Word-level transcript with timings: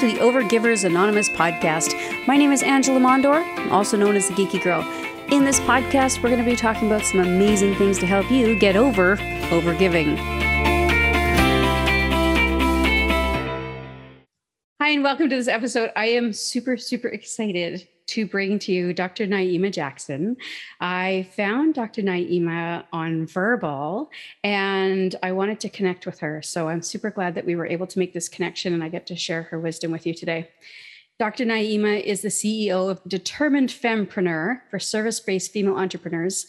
to 0.00 0.06
the 0.06 0.20
Overgivers 0.20 0.84
Anonymous 0.84 1.28
podcast. 1.28 1.94
My 2.26 2.38
name 2.38 2.52
is 2.52 2.62
Angela 2.62 2.98
Mondor, 2.98 3.44
also 3.70 3.98
known 3.98 4.16
as 4.16 4.28
the 4.28 4.32
Geeky 4.34 4.62
Girl. 4.62 4.80
In 5.30 5.44
this 5.44 5.60
podcast, 5.60 6.22
we're 6.22 6.30
going 6.30 6.42
to 6.42 6.50
be 6.50 6.56
talking 6.56 6.86
about 6.86 7.04
some 7.04 7.20
amazing 7.20 7.74
things 7.74 7.98
to 7.98 8.06
help 8.06 8.30
you 8.30 8.58
get 8.58 8.76
over 8.76 9.16
overgiving. 9.50 10.16
Hi, 14.80 14.88
and 14.88 15.04
welcome 15.04 15.28
to 15.28 15.36
this 15.36 15.48
episode. 15.48 15.90
I 15.94 16.06
am 16.06 16.32
super, 16.32 16.78
super 16.78 17.08
excited 17.08 17.86
to 18.10 18.26
bring 18.26 18.58
to 18.60 18.72
you 18.72 18.92
Dr. 18.92 19.26
Naima 19.26 19.72
Jackson. 19.72 20.36
I 20.80 21.28
found 21.36 21.74
Dr. 21.74 22.02
Naima 22.02 22.84
on 22.92 23.26
Verbal 23.26 24.10
and 24.42 25.14
I 25.22 25.32
wanted 25.32 25.60
to 25.60 25.68
connect 25.68 26.06
with 26.06 26.18
her. 26.20 26.42
So 26.42 26.68
I'm 26.68 26.82
super 26.82 27.10
glad 27.10 27.34
that 27.36 27.46
we 27.46 27.56
were 27.56 27.66
able 27.66 27.86
to 27.86 27.98
make 27.98 28.12
this 28.12 28.28
connection 28.28 28.74
and 28.74 28.82
I 28.82 28.88
get 28.88 29.06
to 29.06 29.16
share 29.16 29.44
her 29.44 29.60
wisdom 29.60 29.92
with 29.92 30.06
you 30.06 30.14
today. 30.14 30.48
Dr. 31.20 31.44
Naima 31.44 32.02
is 32.02 32.22
the 32.22 32.28
CEO 32.28 32.90
of 32.90 33.00
Determined 33.06 33.68
Fempreneur 33.68 34.62
for 34.70 34.78
service 34.78 35.20
based 35.20 35.52
female 35.52 35.76
entrepreneurs. 35.76 36.46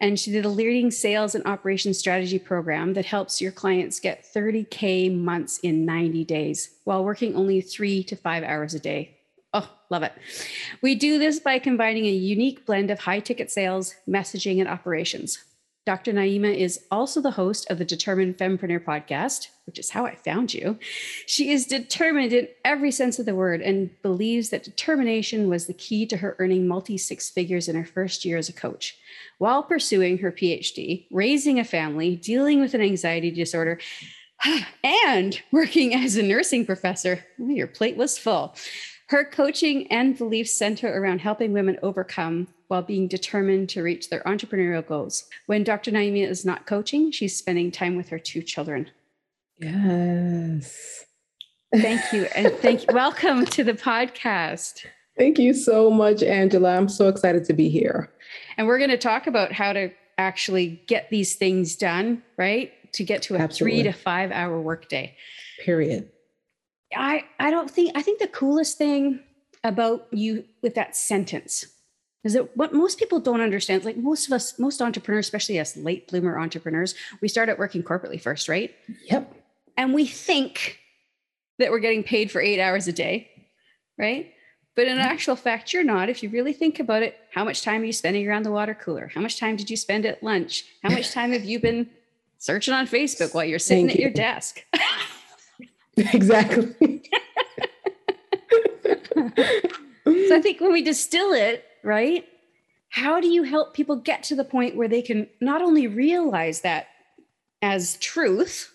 And 0.00 0.18
she 0.18 0.30
did 0.30 0.44
a 0.44 0.48
leading 0.48 0.90
sales 0.90 1.34
and 1.34 1.44
operations 1.46 1.98
strategy 1.98 2.38
program 2.38 2.94
that 2.94 3.06
helps 3.06 3.40
your 3.40 3.50
clients 3.50 3.98
get 3.98 4.24
30K 4.24 5.16
months 5.16 5.58
in 5.58 5.84
90 5.84 6.24
days 6.24 6.70
while 6.84 7.04
working 7.04 7.34
only 7.34 7.60
three 7.60 8.04
to 8.04 8.14
five 8.14 8.44
hours 8.44 8.74
a 8.74 8.78
day. 8.78 9.17
Oh, 9.54 9.68
love 9.88 10.02
it. 10.02 10.12
We 10.82 10.94
do 10.94 11.18
this 11.18 11.40
by 11.40 11.58
combining 11.58 12.04
a 12.04 12.10
unique 12.10 12.66
blend 12.66 12.90
of 12.90 13.00
high 13.00 13.20
ticket 13.20 13.50
sales, 13.50 13.94
messaging, 14.06 14.60
and 14.60 14.68
operations. 14.68 15.42
Dr. 15.88 16.12
Naima 16.12 16.54
is 16.54 16.84
also 16.90 17.22
the 17.22 17.30
host 17.30 17.66
of 17.70 17.78
the 17.78 17.84
Determined 17.86 18.36
Fempreneur 18.36 18.84
podcast, 18.84 19.48
which 19.64 19.78
is 19.78 19.88
how 19.88 20.04
I 20.04 20.16
found 20.16 20.52
you. 20.52 20.78
She 21.24 21.50
is 21.50 21.64
determined 21.64 22.34
in 22.34 22.48
every 22.62 22.90
sense 22.90 23.18
of 23.18 23.24
the 23.24 23.34
word 23.34 23.62
and 23.62 23.88
believes 24.02 24.50
that 24.50 24.64
determination 24.64 25.48
was 25.48 25.66
the 25.66 25.72
key 25.72 26.04
to 26.08 26.18
her 26.18 26.36
earning 26.38 26.68
multi 26.68 26.98
six 26.98 27.30
figures 27.30 27.68
in 27.68 27.74
her 27.74 27.86
first 27.86 28.26
year 28.26 28.36
as 28.36 28.50
a 28.50 28.52
coach. 28.52 28.98
While 29.38 29.62
pursuing 29.62 30.18
her 30.18 30.30
PhD, 30.30 31.06
raising 31.10 31.58
a 31.58 31.64
family, 31.64 32.16
dealing 32.16 32.60
with 32.60 32.74
an 32.74 32.82
anxiety 32.82 33.30
disorder, 33.30 33.80
and 34.84 35.40
working 35.50 35.94
as 35.94 36.16
a 36.18 36.22
nursing 36.22 36.66
professor, 36.66 37.24
your 37.38 37.66
plate 37.66 37.96
was 37.96 38.18
full. 38.18 38.54
Her 39.08 39.24
coaching 39.24 39.90
and 39.90 40.18
beliefs 40.18 40.52
center 40.52 41.00
around 41.00 41.20
helping 41.20 41.54
women 41.54 41.78
overcome 41.82 42.48
while 42.66 42.82
being 42.82 43.08
determined 43.08 43.70
to 43.70 43.82
reach 43.82 44.10
their 44.10 44.20
entrepreneurial 44.24 44.86
goals. 44.86 45.24
When 45.46 45.64
Dr. 45.64 45.90
Naima 45.90 46.28
is 46.28 46.44
not 46.44 46.66
coaching, 46.66 47.10
she's 47.10 47.34
spending 47.34 47.70
time 47.70 47.96
with 47.96 48.10
her 48.10 48.18
two 48.18 48.42
children. 48.42 48.90
Yes. 49.56 51.06
Thank 51.74 52.12
you. 52.12 52.24
And 52.36 52.52
thank 52.56 52.82
you. 52.82 52.88
Welcome 52.92 53.46
to 53.46 53.64
the 53.64 53.72
podcast. 53.72 54.84
Thank 55.16 55.38
you 55.38 55.54
so 55.54 55.90
much, 55.90 56.22
Angela. 56.22 56.76
I'm 56.76 56.90
so 56.90 57.08
excited 57.08 57.46
to 57.46 57.54
be 57.54 57.70
here. 57.70 58.12
And 58.58 58.66
we're 58.66 58.78
going 58.78 58.90
to 58.90 58.98
talk 58.98 59.26
about 59.26 59.52
how 59.52 59.72
to 59.72 59.90
actually 60.18 60.82
get 60.86 61.08
these 61.08 61.34
things 61.34 61.76
done, 61.76 62.22
right? 62.36 62.72
To 62.92 63.04
get 63.04 63.22
to 63.22 63.36
a 63.36 63.38
Absolutely. 63.38 63.78
three 63.78 63.90
to 63.90 63.92
five 63.92 64.32
hour 64.32 64.60
workday. 64.60 65.16
Period. 65.64 66.10
I, 66.94 67.24
I 67.38 67.50
don't 67.50 67.70
think, 67.70 67.92
I 67.94 68.02
think 68.02 68.18
the 68.18 68.28
coolest 68.28 68.78
thing 68.78 69.20
about 69.64 70.06
you 70.10 70.44
with 70.62 70.74
that 70.74 70.96
sentence 70.96 71.66
is 72.24 72.32
that 72.32 72.56
what 72.56 72.72
most 72.72 72.98
people 72.98 73.20
don't 73.20 73.40
understand, 73.40 73.84
like 73.84 73.96
most 73.96 74.26
of 74.26 74.32
us, 74.32 74.58
most 74.58 74.82
entrepreneurs, 74.82 75.26
especially 75.26 75.58
us 75.58 75.76
late 75.76 76.08
bloomer 76.08 76.38
entrepreneurs, 76.38 76.94
we 77.20 77.28
start 77.28 77.48
out 77.48 77.58
working 77.58 77.82
corporately 77.82 78.20
first, 78.20 78.48
right? 78.48 78.74
Yep. 79.10 79.32
And 79.76 79.94
we 79.94 80.06
think 80.06 80.78
that 81.58 81.70
we're 81.70 81.78
getting 81.78 82.02
paid 82.02 82.30
for 82.30 82.40
eight 82.40 82.60
hours 82.60 82.88
a 82.88 82.92
day, 82.92 83.30
right? 83.96 84.32
But 84.74 84.88
in 84.88 84.98
mm-hmm. 84.98 85.08
actual 85.08 85.36
fact, 85.36 85.72
you're 85.72 85.84
not. 85.84 86.08
If 86.08 86.22
you 86.22 86.28
really 86.28 86.52
think 86.52 86.80
about 86.80 87.02
it, 87.02 87.16
how 87.32 87.44
much 87.44 87.62
time 87.62 87.82
are 87.82 87.84
you 87.84 87.92
spending 87.92 88.28
around 88.28 88.44
the 88.44 88.52
water 88.52 88.74
cooler? 88.74 89.10
How 89.12 89.20
much 89.20 89.38
time 89.38 89.56
did 89.56 89.70
you 89.70 89.76
spend 89.76 90.06
at 90.06 90.22
lunch? 90.22 90.64
How 90.82 90.90
much 90.90 91.10
time 91.12 91.32
have 91.32 91.44
you 91.44 91.60
been 91.60 91.88
searching 92.38 92.74
on 92.74 92.86
Facebook 92.86 93.34
while 93.34 93.44
you're 93.44 93.58
sitting 93.58 93.86
Thank 93.86 93.96
at 93.96 94.00
you. 94.00 94.06
your 94.06 94.14
desk? 94.14 94.64
exactly. 96.12 97.02
so 99.16 100.36
I 100.36 100.40
think 100.40 100.60
when 100.60 100.72
we 100.72 100.82
distill 100.82 101.32
it, 101.32 101.64
right? 101.82 102.26
How 102.90 103.20
do 103.20 103.28
you 103.28 103.42
help 103.42 103.74
people 103.74 103.96
get 103.96 104.22
to 104.24 104.36
the 104.36 104.44
point 104.44 104.76
where 104.76 104.88
they 104.88 105.02
can 105.02 105.28
not 105.40 105.60
only 105.60 105.86
realize 105.86 106.60
that 106.62 106.88
as 107.62 107.96
truth, 107.96 108.72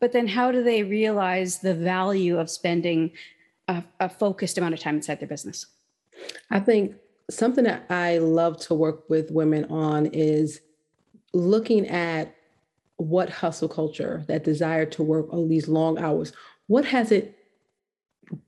but 0.00 0.12
then 0.12 0.26
how 0.26 0.52
do 0.52 0.62
they 0.62 0.82
realize 0.82 1.58
the 1.58 1.74
value 1.74 2.38
of 2.38 2.48
spending 2.48 3.10
a, 3.68 3.82
a 4.00 4.08
focused 4.08 4.58
amount 4.58 4.74
of 4.74 4.80
time 4.80 4.96
inside 4.96 5.20
their 5.20 5.28
business? 5.28 5.66
I 6.50 6.60
think 6.60 6.94
something 7.30 7.64
that 7.64 7.86
I 7.90 8.18
love 8.18 8.58
to 8.60 8.74
work 8.74 9.08
with 9.08 9.30
women 9.30 9.64
on 9.66 10.06
is 10.06 10.60
looking 11.32 11.88
at 11.88 12.34
what 12.96 13.30
hustle 13.30 13.68
culture, 13.68 14.24
that 14.28 14.44
desire 14.44 14.86
to 14.86 15.02
work 15.02 15.32
all 15.32 15.48
these 15.48 15.68
long 15.68 15.98
hours, 15.98 16.32
what 16.72 16.86
has 16.86 17.12
it 17.12 17.36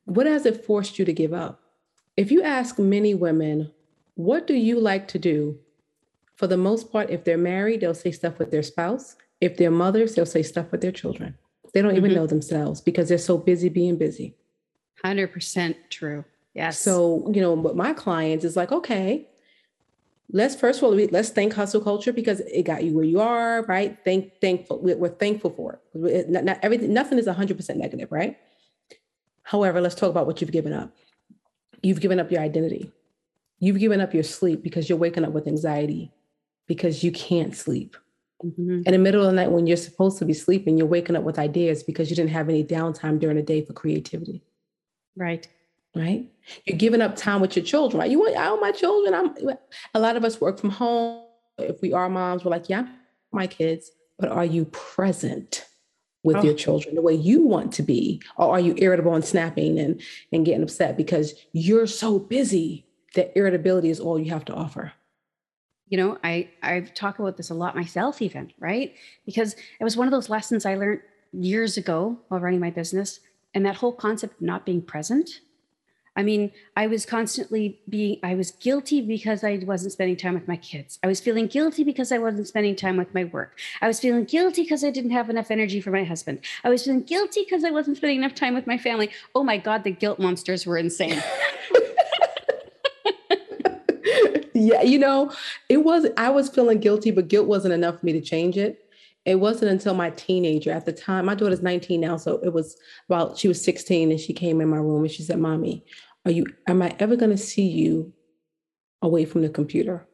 what 0.07 0.25
has 0.27 0.47
it 0.47 0.65
forced 0.65 0.99
you 0.99 1.05
to 1.05 1.13
give 1.13 1.35
up? 1.35 1.61
If 2.17 2.33
you 2.33 2.43
ask 2.43 2.79
many 2.79 3.13
women, 3.13 3.71
what 4.15 4.47
do 4.47 4.55
you 4.55 4.81
like 4.81 5.07
to 5.09 5.19
do? 5.19 5.59
For 6.37 6.47
the 6.47 6.57
most 6.57 6.91
part, 6.91 7.11
if 7.11 7.25
they're 7.25 7.37
married, 7.37 7.83
they'll 7.83 7.93
say 7.93 8.13
stuff 8.13 8.39
with 8.39 8.51
their 8.51 8.63
spouse. 8.63 9.17
If 9.43 9.59
they're 9.59 9.71
mothers, 9.71 10.15
they'll 10.15 10.25
say 10.37 10.43
stuff 10.43 10.73
with 10.73 10.81
their 10.81 10.91
children. 10.91 11.37
They 11.75 11.83
don't 11.83 11.91
mm-hmm. 11.91 12.07
even 12.07 12.15
know 12.15 12.27
themselves 12.27 12.81
because 12.81 13.11
they're 13.11 13.19
so 13.19 13.37
busy 13.37 13.69
being 13.69 13.99
busy. 13.99 14.35
100% 15.05 15.75
true. 15.91 16.25
Yes. 16.55 16.79
So, 16.79 17.31
you 17.35 17.43
know, 17.43 17.53
what 17.53 17.77
my 17.77 17.93
clients 17.93 18.45
is 18.45 18.57
like, 18.57 18.73
okay, 18.73 19.29
let's 20.31 20.55
first 20.55 20.79
of 20.79 20.85
all 20.85 20.95
let's 20.95 21.31
thank 21.31 21.53
hustle 21.53 21.81
culture 21.81 22.13
because 22.13 22.41
it 22.41 22.63
got 22.65 22.85
you 22.85 22.95
where 22.95 23.05
you 23.05 23.21
are 23.21 23.63
right? 23.65 23.99
Thank 24.05 24.41
thankful 24.41 24.81
we're 24.81 25.09
thankful 25.09 25.51
for 25.51 25.81
it. 25.95 26.29
Not, 26.29 26.45
not 26.45 26.59
everything 26.63 26.93
nothing 26.93 27.19
is 27.19 27.27
100% 27.27 27.77
negative 27.77 28.11
right? 28.11 28.39
However 29.43 29.81
let's 29.81 29.95
talk 29.95 30.11
about 30.11 30.27
what 30.27 30.41
you've 30.41 30.53
given 30.53 30.73
up. 30.73 30.91
You've 31.83 32.01
given 32.01 32.19
up 32.19 32.31
your 32.31 32.41
identity. 32.41 32.91
You've 33.59 33.79
given 33.79 34.01
up 34.01 34.15
your 34.15 34.23
sleep 34.23 34.63
because 34.63 34.89
you're 34.89 34.99
waking 34.99 35.25
up 35.25 35.33
with 35.33 35.47
anxiety 35.47 36.13
because 36.67 37.05
you 37.05 37.13
can't 37.13 37.55
sleep. 37.55 37.97
Mm-hmm. 38.45 38.83
in 38.85 38.93
the 38.93 38.99
middle 38.99 39.23
of 39.23 39.29
the 39.29 39.33
night 39.33 39.53
when 39.53 39.67
you're 39.67 39.77
supposed 39.77 40.19
to 40.19 40.25
be 40.27 40.35
sleeping 40.35 40.77
you're 40.77 40.89
waking 40.89 41.17
up 41.17 41.23
with 41.23 41.39
ideas 41.39 41.83
because 41.83 42.11
you 42.11 42.17
didn't 42.17 42.33
have 42.33 42.51
any 42.51 42.63
downtime 42.63 43.19
during 43.19 43.37
the 43.37 43.43
day 43.43 43.65
for 43.65 43.73
creativity. 43.73 44.43
Right 45.17 45.49
right? 45.95 46.27
You're 46.65 46.79
giving 46.79 47.01
up 47.01 47.17
time 47.17 47.41
with 47.41 47.57
your 47.57 47.65
children, 47.65 48.01
right? 48.01 48.11
You 48.11 48.19
want, 48.21 48.37
I 48.37 48.51
want 48.51 48.61
my 48.61 48.73
children. 48.73 49.15
I'm 49.15 49.57
a 49.95 50.01
lot 50.01 50.17
of 50.17 50.25
us 50.25 50.41
work 50.41 50.59
from 50.59 50.71
home. 50.71 51.25
If 51.59 51.81
we 51.81 51.93
are 51.93 52.09
moms, 52.09 52.45
we're 52.45 52.51
like, 52.51 52.69
yeah, 52.69 52.87
my 53.33 53.47
kids, 53.47 53.91
but 54.19 54.31
are 54.31 54.45
you 54.45 54.65
present 54.67 55.67
with 56.23 56.37
oh. 56.37 56.43
your 56.43 56.55
children 56.55 56.95
the 56.95 57.03
way 57.03 57.15
you 57.15 57.43
want 57.43 57.73
to 57.75 57.83
be? 57.83 58.21
Or 58.37 58.51
are 58.51 58.61
you 58.61 58.75
irritable 58.79 59.15
and 59.15 59.25
snapping 59.25 59.79
and, 59.79 60.01
and 60.33 60.45
getting 60.45 60.63
upset 60.63 60.97
because 60.97 61.35
you're 61.53 61.87
so 61.87 62.19
busy 62.19 62.87
that 63.15 63.37
irritability 63.39 63.91
is 63.91 64.01
all 64.01 64.19
you 64.19 64.33
have 64.33 64.45
to 64.47 64.55
offer? 64.55 64.93
You 65.87 65.99
know, 65.99 66.19
I 66.25 66.49
I've 66.63 66.95
talked 66.95 67.21
about 67.21 67.37
this 67.37 67.51
a 67.51 67.55
lot 67.55 67.77
myself, 67.77 68.23
even, 68.23 68.53
right? 68.59 68.95
Because 69.27 69.55
it 69.79 69.85
was 69.85 69.97
one 69.97 70.09
of 70.09 70.13
those 70.13 70.31
lessons 70.31 70.67
I 70.67 70.75
learned 70.75 71.03
years 71.33 71.77
ago 71.77 72.19
while 72.29 72.41
running 72.41 72.59
my 72.59 72.71
business. 72.71 73.21
And 73.53 73.65
that 73.67 73.77
whole 73.77 73.93
concept 73.93 74.35
of 74.35 74.41
not 74.41 74.67
being 74.67 74.83
present 74.83 75.41
I 76.17 76.23
mean, 76.23 76.53
I 76.77 76.87
was 76.87 77.05
constantly 77.05 77.81
being, 77.89 78.21
I 78.23 78.37
was 78.37 78.53
guilty 78.53 79.01
because 79.01 79.43
I 79.43 79.57
wasn't 79.57 79.93
spending 79.93 80.17
time 80.17 80.35
with 80.35 80.47
my 80.47 80.57
kids. 80.57 81.01
I 81.03 81.09
was 81.09 81.21
feeling 81.21 81.49
guilty 81.49 81.83
because 81.83 82.13
I 82.13 82.19
wasn't 82.19 82.47
spending 82.47 82.77
time 82.77 82.97
with 82.97 83.13
my 83.15 83.25
work. 83.25 83.59
I 83.83 83.89
was 83.89 83.99
feeling 83.99 84.25
guilty 84.25 84.63
because 84.63 84.85
I 84.85 84.91
didn't 84.91 85.11
have 85.11 85.29
enough 85.29 85.51
energy 85.51 85.81
for 85.81 85.91
my 85.91 86.05
husband. 86.05 86.41
I 86.63 86.69
was 86.69 86.85
feeling 86.85 87.03
guilty 87.03 87.43
because 87.43 87.65
I 87.65 87.71
wasn't 87.71 87.97
spending 87.97 88.19
enough 88.19 88.35
time 88.35 88.55
with 88.55 88.67
my 88.67 88.79
family. 88.79 89.11
Oh 89.35 89.43
my 89.43 89.57
God, 89.57 89.83
the 89.83 89.91
guilt 89.91 90.21
monsters 90.21 90.67
were 90.67 90.79
insane. 90.79 91.21
yeah, 94.55 94.83
you 94.83 95.01
know, 95.01 95.33
it 95.69 95.79
was, 95.79 96.07
I 96.17 96.31
was 96.31 96.49
feeling 96.49 96.79
guilty, 96.79 97.11
but 97.11 97.27
guilt 97.27 97.49
wasn't 97.49 97.75
enough 97.75 97.99
for 97.99 98.07
me 98.07 98.13
to 98.13 98.21
change 98.21 98.57
it 98.57 98.85
it 99.25 99.37
wasn't 99.37 99.71
until 99.71 99.95
my 99.95 100.11
teenager 100.11 100.71
at 100.71 100.85
the 100.85 100.93
time 100.93 101.27
my 101.27 101.35
daughter's 101.35 101.63
19 101.63 102.01
now 102.01 102.17
so 102.17 102.39
it 102.43 102.53
was 102.53 102.77
about 103.09 103.39
she 103.39 103.49
was 103.49 103.63
16 103.63 104.11
and 104.11 104.21
she 104.21 104.33
came 104.33 104.61
in 104.61 104.69
my 104.69 104.77
room 104.77 105.03
and 105.03 105.11
she 105.11 105.23
said 105.23 105.39
mommy 105.39 105.85
are 106.25 106.31
you, 106.31 106.47
am 106.67 106.83
I 106.83 106.95
ever 106.99 107.17
going 107.17 107.31
to 107.31 107.39
see 107.39 107.67
you 107.67 108.13
away 109.03 109.25
from 109.25 109.43
the 109.43 109.49
computer? 109.49 110.07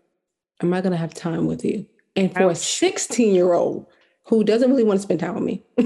Am 0.62 0.72
I 0.74 0.80
going 0.80 0.92
to 0.92 0.98
have 0.98 1.14
time 1.14 1.46
with 1.46 1.64
you? 1.64 1.86
And 2.16 2.32
for 2.32 2.44
Ouch. 2.44 2.52
a 2.52 2.56
16 2.56 3.34
year 3.34 3.52
old 3.52 3.86
who 4.26 4.44
doesn't 4.44 4.70
really 4.70 4.84
want 4.84 4.98
to 4.98 5.02
spend 5.02 5.20
time 5.20 5.34
with 5.34 5.44
me, 5.44 5.64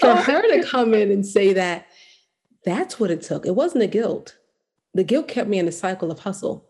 for 0.00 0.14
her 0.14 0.42
to 0.42 0.64
come 0.68 0.94
in 0.94 1.10
and 1.10 1.24
say 1.24 1.52
that, 1.52 1.86
that's 2.64 3.00
what 3.00 3.10
it 3.10 3.22
took. 3.22 3.46
It 3.46 3.54
wasn't 3.54 3.80
the 3.80 3.86
guilt. 3.86 4.36
The 4.94 5.04
guilt 5.04 5.28
kept 5.28 5.48
me 5.48 5.58
in 5.58 5.66
the 5.66 5.72
cycle 5.72 6.10
of 6.10 6.20
hustle. 6.20 6.68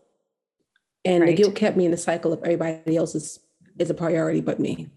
And 1.05 1.21
right. 1.21 1.27
the 1.27 1.35
guilt 1.35 1.55
kept 1.55 1.75
me 1.75 1.85
in 1.85 1.91
the 1.91 1.97
cycle 1.97 2.31
of 2.31 2.39
everybody 2.43 2.95
else's 2.95 3.39
is 3.77 3.89
a 3.89 3.93
priority 3.93 4.41
but 4.41 4.59
me. 4.59 4.89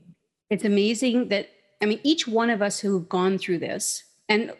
It's 0.50 0.64
amazing 0.64 1.28
that 1.28 1.48
I 1.82 1.86
mean 1.86 2.00
each 2.04 2.28
one 2.28 2.50
of 2.50 2.62
us 2.62 2.78
who've 2.78 3.08
gone 3.08 3.38
through 3.38 3.58
this 3.58 4.04
and 4.28 4.52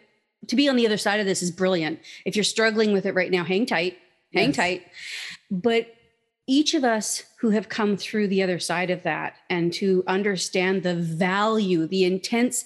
to 0.47 0.55
be 0.55 0.69
on 0.69 0.75
the 0.75 0.85
other 0.85 0.97
side 0.97 1.19
of 1.19 1.25
this 1.25 1.41
is 1.41 1.51
brilliant. 1.51 1.99
If 2.25 2.35
you're 2.35 2.43
struggling 2.43 2.93
with 2.93 3.05
it 3.05 3.15
right 3.15 3.31
now, 3.31 3.43
hang 3.43 3.65
tight, 3.65 3.97
hang 4.33 4.49
yes. 4.49 4.55
tight. 4.55 4.83
But 5.49 5.93
each 6.47 6.73
of 6.73 6.83
us 6.83 7.23
who 7.39 7.49
have 7.49 7.69
come 7.69 7.97
through 7.97 8.27
the 8.27 8.41
other 8.41 8.59
side 8.59 8.89
of 8.89 9.03
that 9.03 9.35
and 9.49 9.73
to 9.73 10.03
understand 10.07 10.83
the 10.83 10.95
value, 10.95 11.87
the 11.87 12.05
intense, 12.05 12.63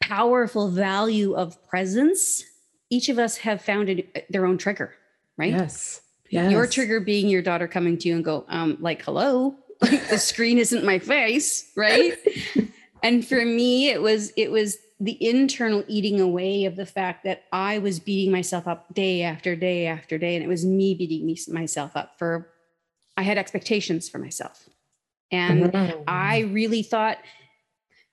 powerful 0.00 0.68
value 0.70 1.34
of 1.34 1.62
presence, 1.68 2.44
each 2.90 3.08
of 3.08 3.18
us 3.18 3.36
have 3.38 3.62
found 3.62 4.02
their 4.30 4.46
own 4.46 4.58
trigger, 4.58 4.94
right? 5.36 5.52
Yes. 5.52 6.00
Yes. 6.30 6.50
Your 6.50 6.66
trigger 6.66 7.00
being 7.00 7.28
your 7.28 7.42
daughter 7.42 7.66
coming 7.66 7.98
to 7.98 8.08
you 8.08 8.14
and 8.14 8.24
go, 8.24 8.44
um, 8.48 8.76
like, 8.80 9.02
hello, 9.02 9.56
the 9.80 10.18
screen 10.18 10.58
isn't 10.58 10.84
my 10.84 10.98
face, 10.98 11.70
right? 11.76 12.14
and 13.02 13.26
for 13.26 13.44
me, 13.44 13.88
it 13.88 14.00
was 14.00 14.32
it 14.36 14.50
was 14.50 14.76
the 15.00 15.16
internal 15.26 15.82
eating 15.88 16.20
away 16.20 16.66
of 16.66 16.76
the 16.76 16.84
fact 16.84 17.24
that 17.24 17.44
I 17.50 17.78
was 17.78 17.98
beating 17.98 18.30
myself 18.30 18.68
up 18.68 18.92
day 18.94 19.22
after 19.22 19.56
day 19.56 19.86
after 19.86 20.18
day, 20.18 20.36
and 20.36 20.44
it 20.44 20.48
was 20.48 20.64
me 20.64 20.94
beating 20.94 21.26
me, 21.26 21.38
myself 21.48 21.96
up 21.96 22.18
for 22.18 22.50
I 23.16 23.22
had 23.22 23.38
expectations 23.38 24.08
for 24.08 24.18
myself. 24.18 24.68
And 25.32 25.64
mm-hmm. 25.64 26.02
I 26.06 26.40
really 26.40 26.82
thought, 26.82 27.18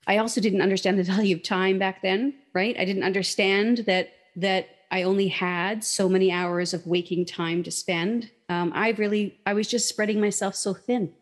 I 0.05 0.17
also 0.17 0.41
didn't 0.41 0.61
understand 0.61 0.97
the 0.97 1.03
value 1.03 1.35
of 1.35 1.43
time 1.43 1.79
back 1.79 2.01
then, 2.01 2.33
right? 2.53 2.75
I 2.77 2.85
didn't 2.85 3.03
understand 3.03 3.79
that, 3.79 4.09
that 4.35 4.67
I 4.91 5.03
only 5.03 5.27
had 5.27 5.83
so 5.83 6.07
many 6.07 6.31
hours 6.31 6.73
of 6.73 6.87
waking 6.87 7.25
time 7.25 7.63
to 7.63 7.71
spend. 7.71 8.31
Um, 8.49 8.71
I 8.73 8.91
really, 8.91 9.39
I 9.45 9.53
was 9.53 9.67
just 9.67 9.89
spreading 9.89 10.21
myself 10.21 10.55
so 10.55 10.73
thin. 10.73 11.13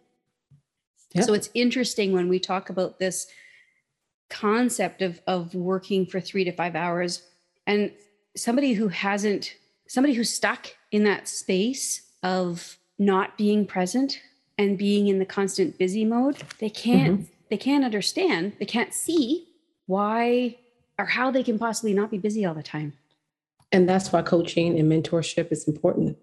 Yep. 1.14 1.24
So 1.26 1.34
it's 1.34 1.50
interesting 1.54 2.12
when 2.12 2.28
we 2.28 2.40
talk 2.40 2.70
about 2.70 3.00
this 3.00 3.28
concept 4.30 5.02
of, 5.02 5.22
of 5.28 5.54
working 5.54 6.06
for 6.06 6.20
three 6.20 6.44
to 6.44 6.52
five 6.52 6.76
hours 6.76 7.24
and 7.68 7.92
somebody 8.36 8.74
who 8.74 8.88
hasn't, 8.88 9.56
somebody 9.88 10.14
who's 10.14 10.32
stuck 10.32 10.68
in 10.92 11.04
that 11.04 11.28
space 11.28 12.02
of 12.24 12.78
not 12.98 13.38
being 13.38 13.66
present 13.66 14.20
and 14.58 14.78
being 14.78 15.08
in 15.08 15.20
the 15.20 15.26
constant 15.26 15.78
busy 15.78 16.06
mode, 16.06 16.38
they 16.60 16.70
can't 16.70 17.22
mm-hmm. 17.22 17.32
they 17.50 17.58
can't 17.58 17.84
understand, 17.84 18.54
they 18.60 18.66
can't 18.66 18.94
see 18.94 19.48
why 19.86 20.58
or 20.98 21.06
how 21.06 21.30
they 21.30 21.44
can 21.44 21.60
possibly 21.60 21.94
not 21.94 22.10
be 22.10 22.18
busy 22.18 22.46
all 22.46 22.54
the 22.54 22.64
time. 22.64 22.94
And 23.72 23.90
that's 23.90 24.12
why 24.12 24.22
coaching 24.22 24.80
and 24.80 24.92
mentorship 24.92 25.52
is 25.52 25.68
important. 25.68 26.18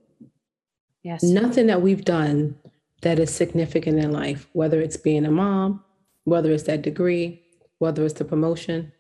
Yes. 1.02 1.22
Nothing 1.22 1.66
that 1.66 1.82
we've 1.82 2.04
done 2.04 2.56
that 3.02 3.18
is 3.18 3.34
significant 3.34 3.98
in 3.98 4.12
life, 4.12 4.48
whether 4.52 4.80
it's 4.80 4.96
being 4.96 5.26
a 5.26 5.30
mom, 5.30 5.84
whether 6.24 6.52
it's 6.52 6.62
that 6.64 6.82
degree, 6.82 7.42
whether 7.82 8.04
it's 8.04 8.14
the 8.14 8.24
promotion, 8.24 8.92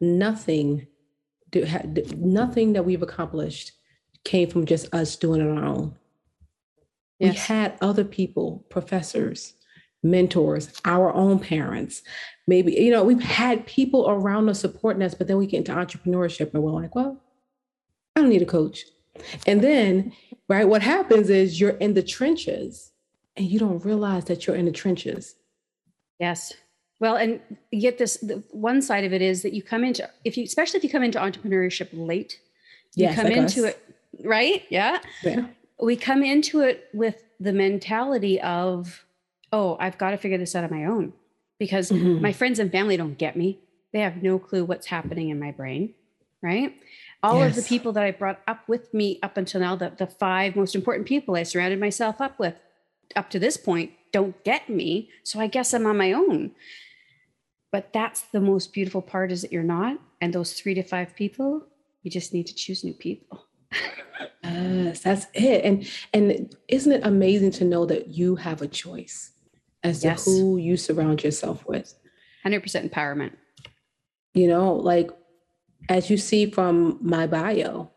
nothing 0.00 0.86
nothing 2.16 2.72
that 2.72 2.84
we've 2.84 3.02
accomplished 3.02 3.72
came 4.24 4.48
from 4.48 4.64
just 4.64 4.92
us 4.94 5.16
doing 5.16 5.40
it 5.40 5.50
on 5.50 5.58
our 5.58 5.64
own. 5.64 5.94
Yes. 7.18 7.34
We 7.34 7.38
had 7.38 7.76
other 7.80 8.04
people, 8.04 8.64
professors, 8.70 9.54
mentors, 10.02 10.72
our 10.84 11.12
own 11.12 11.40
parents. 11.40 12.02
Maybe, 12.46 12.72
you 12.72 12.90
know, 12.90 13.02
we've 13.02 13.20
had 13.20 13.66
people 13.66 14.08
around 14.08 14.48
us 14.48 14.60
supporting 14.60 15.02
us, 15.02 15.12
but 15.12 15.26
then 15.26 15.38
we 15.38 15.46
get 15.46 15.58
into 15.58 15.72
entrepreneurship 15.72 16.54
and 16.54 16.62
we're 16.62 16.70
like, 16.70 16.94
well, 16.94 17.20
I 18.14 18.20
don't 18.20 18.30
need 18.30 18.42
a 18.42 18.46
coach. 18.46 18.84
And 19.46 19.60
then, 19.60 20.12
right, 20.48 20.68
what 20.68 20.82
happens 20.82 21.28
is 21.28 21.60
you're 21.60 21.70
in 21.70 21.94
the 21.94 22.02
trenches 22.02 22.92
and 23.36 23.44
you 23.44 23.58
don't 23.58 23.84
realize 23.84 24.26
that 24.26 24.46
you're 24.46 24.56
in 24.56 24.66
the 24.66 24.72
trenches. 24.72 25.34
Yes. 26.20 26.54
Well, 27.00 27.16
and 27.16 27.40
get 27.72 27.98
this 27.98 28.18
the 28.18 28.42
one 28.50 28.82
side 28.82 29.04
of 29.04 29.12
it 29.12 29.22
is 29.22 29.42
that 29.42 29.52
you 29.52 29.62
come 29.62 29.84
into 29.84 30.08
if 30.24 30.36
you 30.36 30.44
especially 30.44 30.78
if 30.78 30.84
you 30.84 30.90
come 30.90 31.02
into 31.02 31.18
entrepreneurship 31.18 31.88
late, 31.92 32.38
you 32.94 33.06
yes, 33.06 33.16
come 33.16 33.26
into 33.26 33.66
us. 33.66 33.74
it, 33.74 33.94
right? 34.24 34.64
Yeah. 34.68 35.00
Yeah 35.22 35.46
we 35.80 35.96
come 35.96 36.22
into 36.22 36.60
it 36.60 36.88
with 36.92 37.22
the 37.38 37.52
mentality 37.52 38.40
of, 38.40 39.04
oh, 39.52 39.76
I've 39.80 39.98
got 39.98 40.10
to 40.10 40.16
figure 40.16 40.38
this 40.38 40.54
out 40.54 40.64
on 40.64 40.70
my 40.70 40.84
own 40.84 41.12
because 41.58 41.90
mm-hmm. 41.90 42.20
my 42.20 42.32
friends 42.32 42.58
and 42.58 42.70
family 42.70 42.96
don't 42.96 43.18
get 43.18 43.36
me. 43.36 43.58
They 43.92 44.00
have 44.00 44.22
no 44.22 44.38
clue 44.38 44.64
what's 44.64 44.86
happening 44.86 45.30
in 45.30 45.40
my 45.40 45.50
brain, 45.50 45.94
right? 46.42 46.74
All 47.22 47.38
yes. 47.38 47.56
of 47.56 47.62
the 47.62 47.68
people 47.68 47.92
that 47.92 48.04
I 48.04 48.12
brought 48.12 48.40
up 48.46 48.68
with 48.68 48.92
me 48.94 49.18
up 49.22 49.36
until 49.36 49.60
now, 49.60 49.76
the, 49.76 49.92
the 49.96 50.06
five 50.06 50.54
most 50.54 50.74
important 50.74 51.08
people 51.08 51.36
I 51.36 51.42
surrounded 51.42 51.80
myself 51.80 52.20
up 52.20 52.38
with 52.38 52.54
up 53.16 53.30
to 53.30 53.38
this 53.38 53.56
point 53.56 53.90
don't 54.12 54.42
get 54.44 54.68
me. 54.68 55.08
So 55.24 55.40
I 55.40 55.46
guess 55.46 55.72
I'm 55.72 55.86
on 55.86 55.96
my 55.96 56.12
own. 56.12 56.52
But 57.72 57.92
that's 57.92 58.22
the 58.22 58.40
most 58.40 58.72
beautiful 58.72 59.02
part 59.02 59.30
is 59.30 59.42
that 59.42 59.52
you're 59.52 59.62
not. 59.62 59.98
And 60.20 60.32
those 60.32 60.54
three 60.54 60.74
to 60.74 60.82
five 60.82 61.14
people, 61.14 61.66
you 62.02 62.10
just 62.10 62.32
need 62.32 62.46
to 62.48 62.54
choose 62.54 62.84
new 62.84 62.94
people. 62.94 63.46
Yes, 64.42 65.00
that's 65.00 65.26
it. 65.34 65.64
And 65.64 65.88
and 66.12 66.54
isn't 66.68 66.92
it 66.92 67.06
amazing 67.06 67.52
to 67.52 67.64
know 67.64 67.86
that 67.86 68.08
you 68.08 68.36
have 68.36 68.62
a 68.62 68.66
choice 68.66 69.32
as 69.82 70.04
yes. 70.04 70.24
to 70.24 70.30
who 70.30 70.56
you 70.56 70.76
surround 70.76 71.22
yourself 71.22 71.64
with? 71.66 71.94
100% 72.44 72.90
empowerment. 72.90 73.32
You 74.34 74.48
know, 74.48 74.74
like 74.74 75.10
as 75.88 76.10
you 76.10 76.16
see 76.16 76.50
from 76.50 76.98
my 77.00 77.26
bio, 77.26 77.90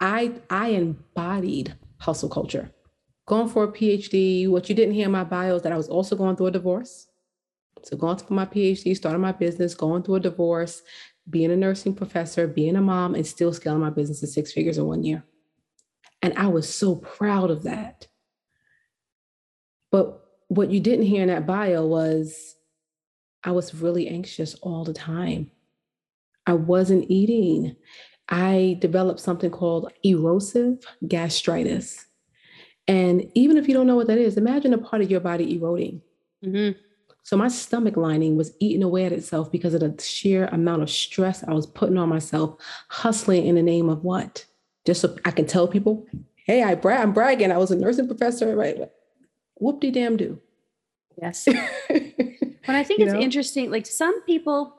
I 0.00 0.32
I 0.50 0.68
embodied 0.70 1.74
hustle 1.98 2.28
culture. 2.28 2.70
Going 3.26 3.48
for 3.48 3.64
a 3.64 3.72
PhD, 3.72 4.48
what 4.48 4.68
you 4.68 4.74
didn't 4.74 4.94
hear 4.94 5.06
in 5.06 5.12
my 5.12 5.24
bio 5.24 5.56
is 5.56 5.62
that 5.62 5.72
I 5.72 5.76
was 5.76 5.88
also 5.88 6.14
going 6.14 6.36
through 6.36 6.48
a 6.48 6.50
divorce. 6.50 7.06
So 7.84 7.96
going 7.96 8.16
for 8.16 8.32
my 8.32 8.46
PhD, 8.46 8.96
starting 8.96 9.20
my 9.20 9.32
business, 9.32 9.74
going 9.74 10.02
through 10.02 10.16
a 10.16 10.20
divorce, 10.20 10.82
being 11.28 11.50
a 11.50 11.56
nursing 11.56 11.94
professor, 11.94 12.46
being 12.46 12.76
a 12.76 12.80
mom, 12.80 13.14
and 13.14 13.26
still 13.26 13.52
scaling 13.52 13.80
my 13.80 13.90
business 13.90 14.20
to 14.20 14.26
six 14.26 14.52
figures 14.52 14.78
in 14.78 14.86
one 14.86 15.02
year. 15.02 15.24
And 16.22 16.32
I 16.38 16.46
was 16.46 16.72
so 16.72 16.96
proud 16.96 17.50
of 17.50 17.64
that. 17.64 18.06
But 19.90 20.20
what 20.48 20.70
you 20.70 20.80
didn't 20.80 21.06
hear 21.06 21.22
in 21.22 21.28
that 21.28 21.46
bio 21.46 21.86
was 21.86 22.56
I 23.42 23.52
was 23.52 23.74
really 23.74 24.08
anxious 24.08 24.54
all 24.56 24.84
the 24.84 24.94
time. 24.94 25.50
I 26.46 26.54
wasn't 26.54 27.10
eating. 27.10 27.76
I 28.28 28.78
developed 28.80 29.20
something 29.20 29.50
called 29.50 29.92
erosive 30.02 30.84
gastritis. 31.06 32.06
And 32.88 33.30
even 33.34 33.56
if 33.56 33.68
you 33.68 33.74
don't 33.74 33.86
know 33.86 33.96
what 33.96 34.06
that 34.06 34.18
is, 34.18 34.36
imagine 34.36 34.72
a 34.72 34.78
part 34.78 35.02
of 35.02 35.10
your 35.10 35.20
body 35.20 35.54
eroding. 35.54 36.02
Mm-hmm. 36.44 36.78
So 37.24 37.36
my 37.36 37.48
stomach 37.48 37.96
lining 37.96 38.36
was 38.36 38.54
eating 38.60 38.82
away 38.82 39.04
at 39.04 39.12
itself 39.12 39.50
because 39.50 39.74
of 39.74 39.80
the 39.80 40.00
sheer 40.00 40.46
amount 40.46 40.82
of 40.82 40.90
stress 40.90 41.42
I 41.42 41.52
was 41.52 41.66
putting 41.66 41.98
on 41.98 42.08
myself, 42.08 42.56
hustling 42.88 43.46
in 43.46 43.56
the 43.56 43.62
name 43.62 43.88
of 43.88 44.04
what? 44.04 44.44
just 44.84 45.00
so 45.00 45.16
I 45.24 45.30
can 45.30 45.46
tell 45.46 45.66
people, 45.66 46.06
hey, 46.46 46.62
I 46.62 46.74
bra- 46.74 46.98
I'm 46.98 47.12
bragging. 47.12 47.50
I 47.50 47.58
was 47.58 47.70
a 47.70 47.76
nursing 47.76 48.06
professor, 48.06 48.54
right? 48.54 48.76
Whoop 49.56 49.80
de 49.80 49.90
damn 49.90 50.16
do. 50.16 50.40
Yes. 51.20 51.44
but 51.88 52.76
I 52.76 52.84
think 52.84 53.00
you 53.00 53.06
it's 53.06 53.14
know? 53.14 53.20
interesting. 53.20 53.70
Like 53.70 53.86
some 53.86 54.22
people, 54.22 54.74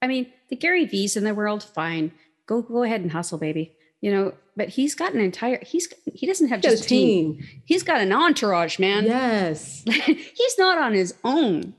I 0.00 0.06
mean, 0.06 0.32
the 0.48 0.56
Gary 0.56 0.84
V's 0.84 1.16
in 1.16 1.24
the 1.24 1.34
world, 1.34 1.62
fine. 1.62 2.12
Go 2.46 2.62
go 2.62 2.82
ahead 2.82 3.00
and 3.00 3.12
hustle, 3.12 3.38
baby. 3.38 3.74
You 4.00 4.12
know, 4.12 4.34
but 4.56 4.68
he's 4.68 4.94
got 4.94 5.14
an 5.14 5.20
entire 5.20 5.62
he's 5.62 5.92
he 6.12 6.26
doesn't 6.26 6.48
have 6.48 6.60
just 6.60 6.84
a 6.84 6.88
team. 6.88 7.36
team. 7.36 7.48
He's 7.64 7.82
got 7.82 8.00
an 8.00 8.12
entourage, 8.12 8.78
man. 8.78 9.04
Yes. 9.04 9.84
he's 9.86 10.58
not 10.58 10.78
on 10.78 10.92
his 10.92 11.14
own. 11.24 11.74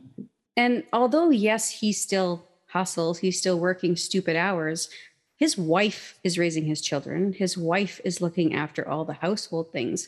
And 0.62 0.84
although 0.94 1.32
yes, 1.32 1.72
he 1.72 1.92
still 1.92 2.46
hustles, 2.68 3.18
he's 3.18 3.40
still 3.40 3.60
working 3.60 3.96
stupid 3.96 4.36
hours, 4.36 4.90
his 5.38 5.58
wife 5.58 6.20
is 6.24 6.38
raising 6.38 6.66
his 6.66 6.82
children, 6.82 7.34
his 7.34 7.58
wife 7.58 8.00
is 8.06 8.22
looking 8.22 8.54
after 8.54 8.88
all 8.88 9.04
the 9.04 9.14
household 9.14 9.72
things. 9.72 10.08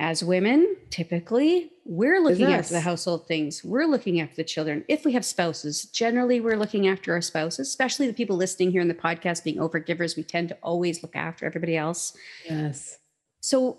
As 0.00 0.24
women, 0.24 0.76
typically, 0.90 1.70
we're 1.84 2.18
looking 2.18 2.52
after 2.52 2.74
the 2.74 2.80
household 2.80 3.28
things. 3.28 3.62
We're 3.62 3.86
looking 3.86 4.20
after 4.20 4.34
the 4.34 4.42
children. 4.42 4.84
If 4.88 5.04
we 5.04 5.12
have 5.12 5.24
spouses, 5.24 5.84
generally 5.84 6.40
we're 6.40 6.56
looking 6.56 6.88
after 6.88 7.12
our 7.12 7.20
spouses, 7.20 7.68
especially 7.68 8.08
the 8.08 8.12
people 8.14 8.34
listening 8.34 8.72
here 8.72 8.80
in 8.80 8.88
the 8.88 8.94
podcast 8.94 9.44
being 9.44 9.58
overgivers. 9.58 10.16
We 10.16 10.24
tend 10.24 10.48
to 10.48 10.58
always 10.60 11.04
look 11.04 11.14
after 11.14 11.46
everybody 11.46 11.76
else. 11.76 12.16
Yes. 12.50 12.98
So 13.38 13.78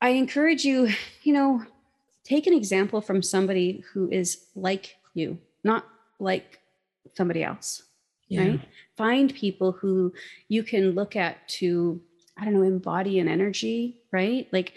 I 0.00 0.10
encourage 0.10 0.64
you, 0.64 0.90
you 1.24 1.32
know, 1.32 1.64
take 2.22 2.46
an 2.46 2.54
example 2.54 3.00
from 3.00 3.20
somebody 3.20 3.82
who 3.92 4.08
is 4.08 4.44
like 4.54 4.94
you, 5.14 5.38
not 5.64 5.86
like 6.18 6.60
somebody 7.14 7.42
else 7.42 7.82
yeah. 8.30 8.42
right? 8.42 8.60
Find 8.96 9.34
people 9.34 9.72
who 9.72 10.14
you 10.48 10.62
can 10.62 10.92
look 10.92 11.16
at 11.16 11.46
to 11.48 12.00
i 12.38 12.44
don't 12.44 12.54
know 12.54 12.62
embody 12.62 13.18
an 13.18 13.28
energy 13.28 13.98
right? 14.12 14.48
Like 14.52 14.72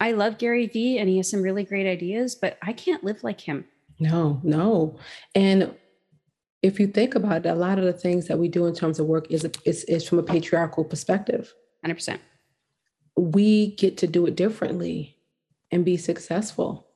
i 0.00 0.12
love 0.12 0.38
gary 0.38 0.66
vee 0.66 0.98
and 0.98 1.08
he 1.08 1.16
has 1.16 1.28
some 1.28 1.42
really 1.42 1.64
great 1.64 1.86
ideas 1.86 2.36
but 2.36 2.56
i 2.62 2.72
can't 2.72 3.02
live 3.02 3.24
like 3.24 3.40
him. 3.40 3.64
No 3.98 4.40
no. 4.44 4.98
And 5.34 5.74
if 6.62 6.78
you 6.78 6.86
think 6.86 7.14
about 7.14 7.46
it 7.46 7.48
a 7.48 7.54
lot 7.54 7.78
of 7.78 7.84
the 7.84 7.92
things 7.92 8.28
that 8.28 8.38
we 8.38 8.48
do 8.48 8.66
in 8.66 8.74
terms 8.74 9.00
of 9.00 9.06
work 9.06 9.30
is 9.30 9.44
is, 9.64 9.84
is 9.84 10.06
from 10.06 10.18
a 10.18 10.22
patriarchal 10.22 10.84
perspective. 10.84 11.52
100% 11.84 12.18
we 13.16 13.74
get 13.74 13.96
to 13.98 14.06
do 14.06 14.26
it 14.26 14.36
differently 14.36 15.16
and 15.72 15.84
be 15.84 15.96
successful. 15.96 16.86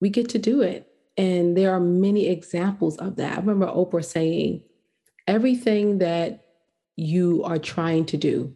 We 0.00 0.08
get 0.08 0.28
to 0.30 0.38
do 0.38 0.62
it 0.62 0.89
and 1.20 1.56
there 1.56 1.72
are 1.72 1.80
many 1.80 2.28
examples 2.28 2.96
of 2.96 3.16
that 3.16 3.32
i 3.32 3.40
remember 3.40 3.66
oprah 3.66 4.04
saying 4.04 4.62
everything 5.26 5.98
that 5.98 6.44
you 6.96 7.42
are 7.44 7.58
trying 7.58 8.04
to 8.04 8.16
do, 8.16 8.54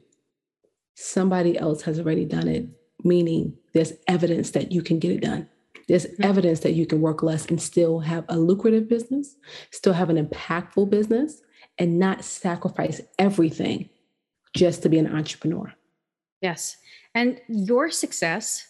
somebody 0.96 1.56
else 1.56 1.82
has 1.82 1.98
already 1.98 2.24
done 2.24 2.48
it, 2.48 2.68
meaning 3.02 3.56
there's 3.72 3.92
evidence 4.08 4.50
that 4.50 4.72
you 4.72 4.82
can 4.82 4.98
get 4.98 5.12
it 5.12 5.22
done. 5.22 5.48
There's 5.88 6.04
mm-hmm. 6.04 6.24
evidence 6.24 6.60
that 6.60 6.74
you 6.74 6.84
can 6.84 7.00
work 7.00 7.22
less 7.22 7.46
and 7.46 7.60
still 7.60 8.00
have 8.00 8.24
a 8.28 8.36
lucrative 8.36 8.88
business, 8.88 9.36
still 9.70 9.92
have 9.92 10.10
an 10.10 10.24
impactful 10.24 10.90
business, 10.90 11.40
and 11.78 11.98
not 11.98 12.24
sacrifice 12.24 13.00
everything 13.18 13.88
just 14.54 14.82
to 14.82 14.88
be 14.88 14.98
an 14.98 15.14
entrepreneur. 15.14 15.72
Yes. 16.40 16.76
And 17.14 17.40
your 17.48 17.90
success 17.90 18.66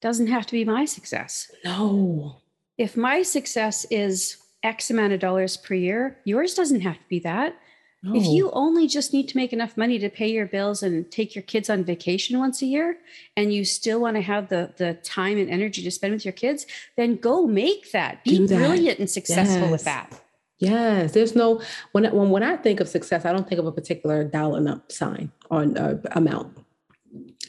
doesn't 0.00 0.28
have 0.28 0.46
to 0.46 0.52
be 0.52 0.64
my 0.64 0.84
success. 0.84 1.50
No. 1.64 2.42
If 2.78 2.96
my 2.96 3.22
success 3.22 3.86
is 3.90 4.36
X 4.62 4.90
amount 4.90 5.12
of 5.12 5.20
dollars 5.20 5.56
per 5.56 5.74
year, 5.74 6.18
yours 6.24 6.54
doesn't 6.54 6.80
have 6.80 6.96
to 6.96 7.08
be 7.08 7.18
that. 7.20 7.56
No. 8.02 8.14
If 8.14 8.26
you 8.26 8.50
only 8.52 8.86
just 8.86 9.12
need 9.12 9.28
to 9.28 9.36
make 9.36 9.52
enough 9.52 9.76
money 9.76 9.98
to 9.98 10.08
pay 10.08 10.28
your 10.28 10.46
bills 10.46 10.82
and 10.82 11.10
take 11.10 11.34
your 11.34 11.42
kids 11.42 11.70
on 11.70 11.82
vacation 11.82 12.38
once 12.38 12.62
a 12.62 12.66
year, 12.66 12.98
and 13.36 13.52
you 13.52 13.64
still 13.64 14.00
want 14.00 14.16
to 14.16 14.22
have 14.22 14.48
the, 14.48 14.72
the 14.76 14.94
time 15.02 15.38
and 15.38 15.50
energy 15.50 15.82
to 15.82 15.90
spend 15.90 16.12
with 16.12 16.24
your 16.24 16.32
kids, 16.32 16.66
then 16.96 17.16
go 17.16 17.46
make 17.46 17.90
that. 17.92 18.22
Be 18.22 18.46
that. 18.46 18.56
brilliant 18.56 18.98
and 18.98 19.10
successful 19.10 19.62
yes. 19.62 19.70
with 19.70 19.84
that. 19.84 20.20
Yes, 20.58 21.12
there's 21.12 21.34
no 21.34 21.60
when 21.92 22.04
when 22.04 22.30
when 22.30 22.42
I 22.42 22.56
think 22.56 22.80
of 22.80 22.88
success, 22.88 23.24
I 23.24 23.32
don't 23.32 23.46
think 23.46 23.58
of 23.58 23.66
a 23.66 23.72
particular 23.72 24.24
dollar 24.24 24.80
sign 24.88 25.30
or 25.50 25.62
uh, 25.62 25.96
amount. 26.12 26.56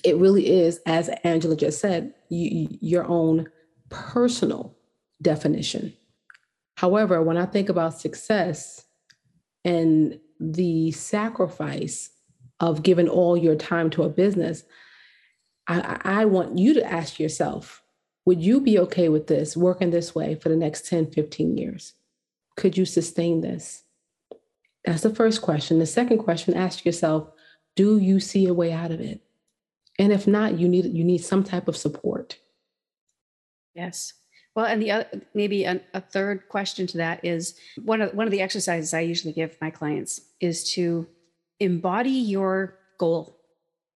It 0.04 0.18
really 0.18 0.50
is, 0.50 0.80
as 0.86 1.10
Angela 1.24 1.56
just 1.56 1.80
said, 1.80 2.14
you, 2.30 2.68
your 2.82 3.06
own 3.06 3.50
personal 3.90 4.77
definition. 5.22 5.94
However, 6.76 7.22
when 7.22 7.38
I 7.38 7.46
think 7.46 7.70
about 7.70 8.00
success 8.00 8.86
and 9.66 10.20
the 10.40 10.92
sacrifice 10.92 12.12
of 12.60 12.84
giving 12.84 13.08
all 13.08 13.36
your 13.38 13.56
time 13.56 13.90
to 13.92 14.04
a 14.04 14.10
business, 14.10 14.64
I, 15.68 16.00
I 16.04 16.26
want 16.26 16.58
you 16.58 16.74
to 16.76 16.86
ask 16.86 17.20
yourself 17.20 17.84
would 18.26 18.44
you 18.44 18.60
be 18.60 18.78
okay 18.78 19.08
with 19.08 19.28
this, 19.28 19.56
working 19.56 19.90
this 19.90 20.14
way 20.14 20.36
for 20.36 20.50
the 20.50 20.58
next 20.58 20.86
10, 20.88 21.12
15 21.12 21.58
years? 21.58 21.94
Could 22.58 22.78
you 22.78 22.84
sustain 22.84 23.40
this? 23.40 23.84
That's 24.84 25.04
the 25.04 25.16
first 25.16 25.42
question. 25.42 25.80
The 25.80 25.86
second 25.86 26.18
question, 26.18 26.54
ask 26.54 26.84
yourself, 26.84 27.30
do 27.78 27.98
you 27.98 28.20
see 28.20 28.46
a 28.46 28.54
way 28.54 28.74
out 28.74 28.92
of 28.92 29.00
it? 29.00 29.22
And 29.98 30.12
if 30.12 30.28
not, 30.28 30.60
you 30.60 30.68
need 30.68 30.86
you 30.86 31.04
need 31.04 31.20
some 31.20 31.44
type 31.44 31.68
of 31.68 31.78
support. 31.78 32.38
Yes. 33.74 34.14
Well, 34.58 34.66
and 34.66 34.82
the 34.82 34.90
other, 34.90 35.22
maybe 35.36 35.66
a, 35.66 35.80
a 35.94 36.02
third 36.02 36.50
question 36.50 36.88
to 36.88 36.98
that 36.98 37.24
is 37.24 37.54
one 37.86 38.02
of 38.02 38.16
one 38.16 38.26
of 38.26 38.32
the 38.32 38.42
exercises 38.42 38.92
I 38.92 39.02
usually 39.02 39.32
give 39.32 39.56
my 39.62 39.70
clients 39.70 40.20
is 40.42 40.68
to 40.72 41.06
embody 41.60 42.10
your 42.10 42.74
goal. 42.98 43.38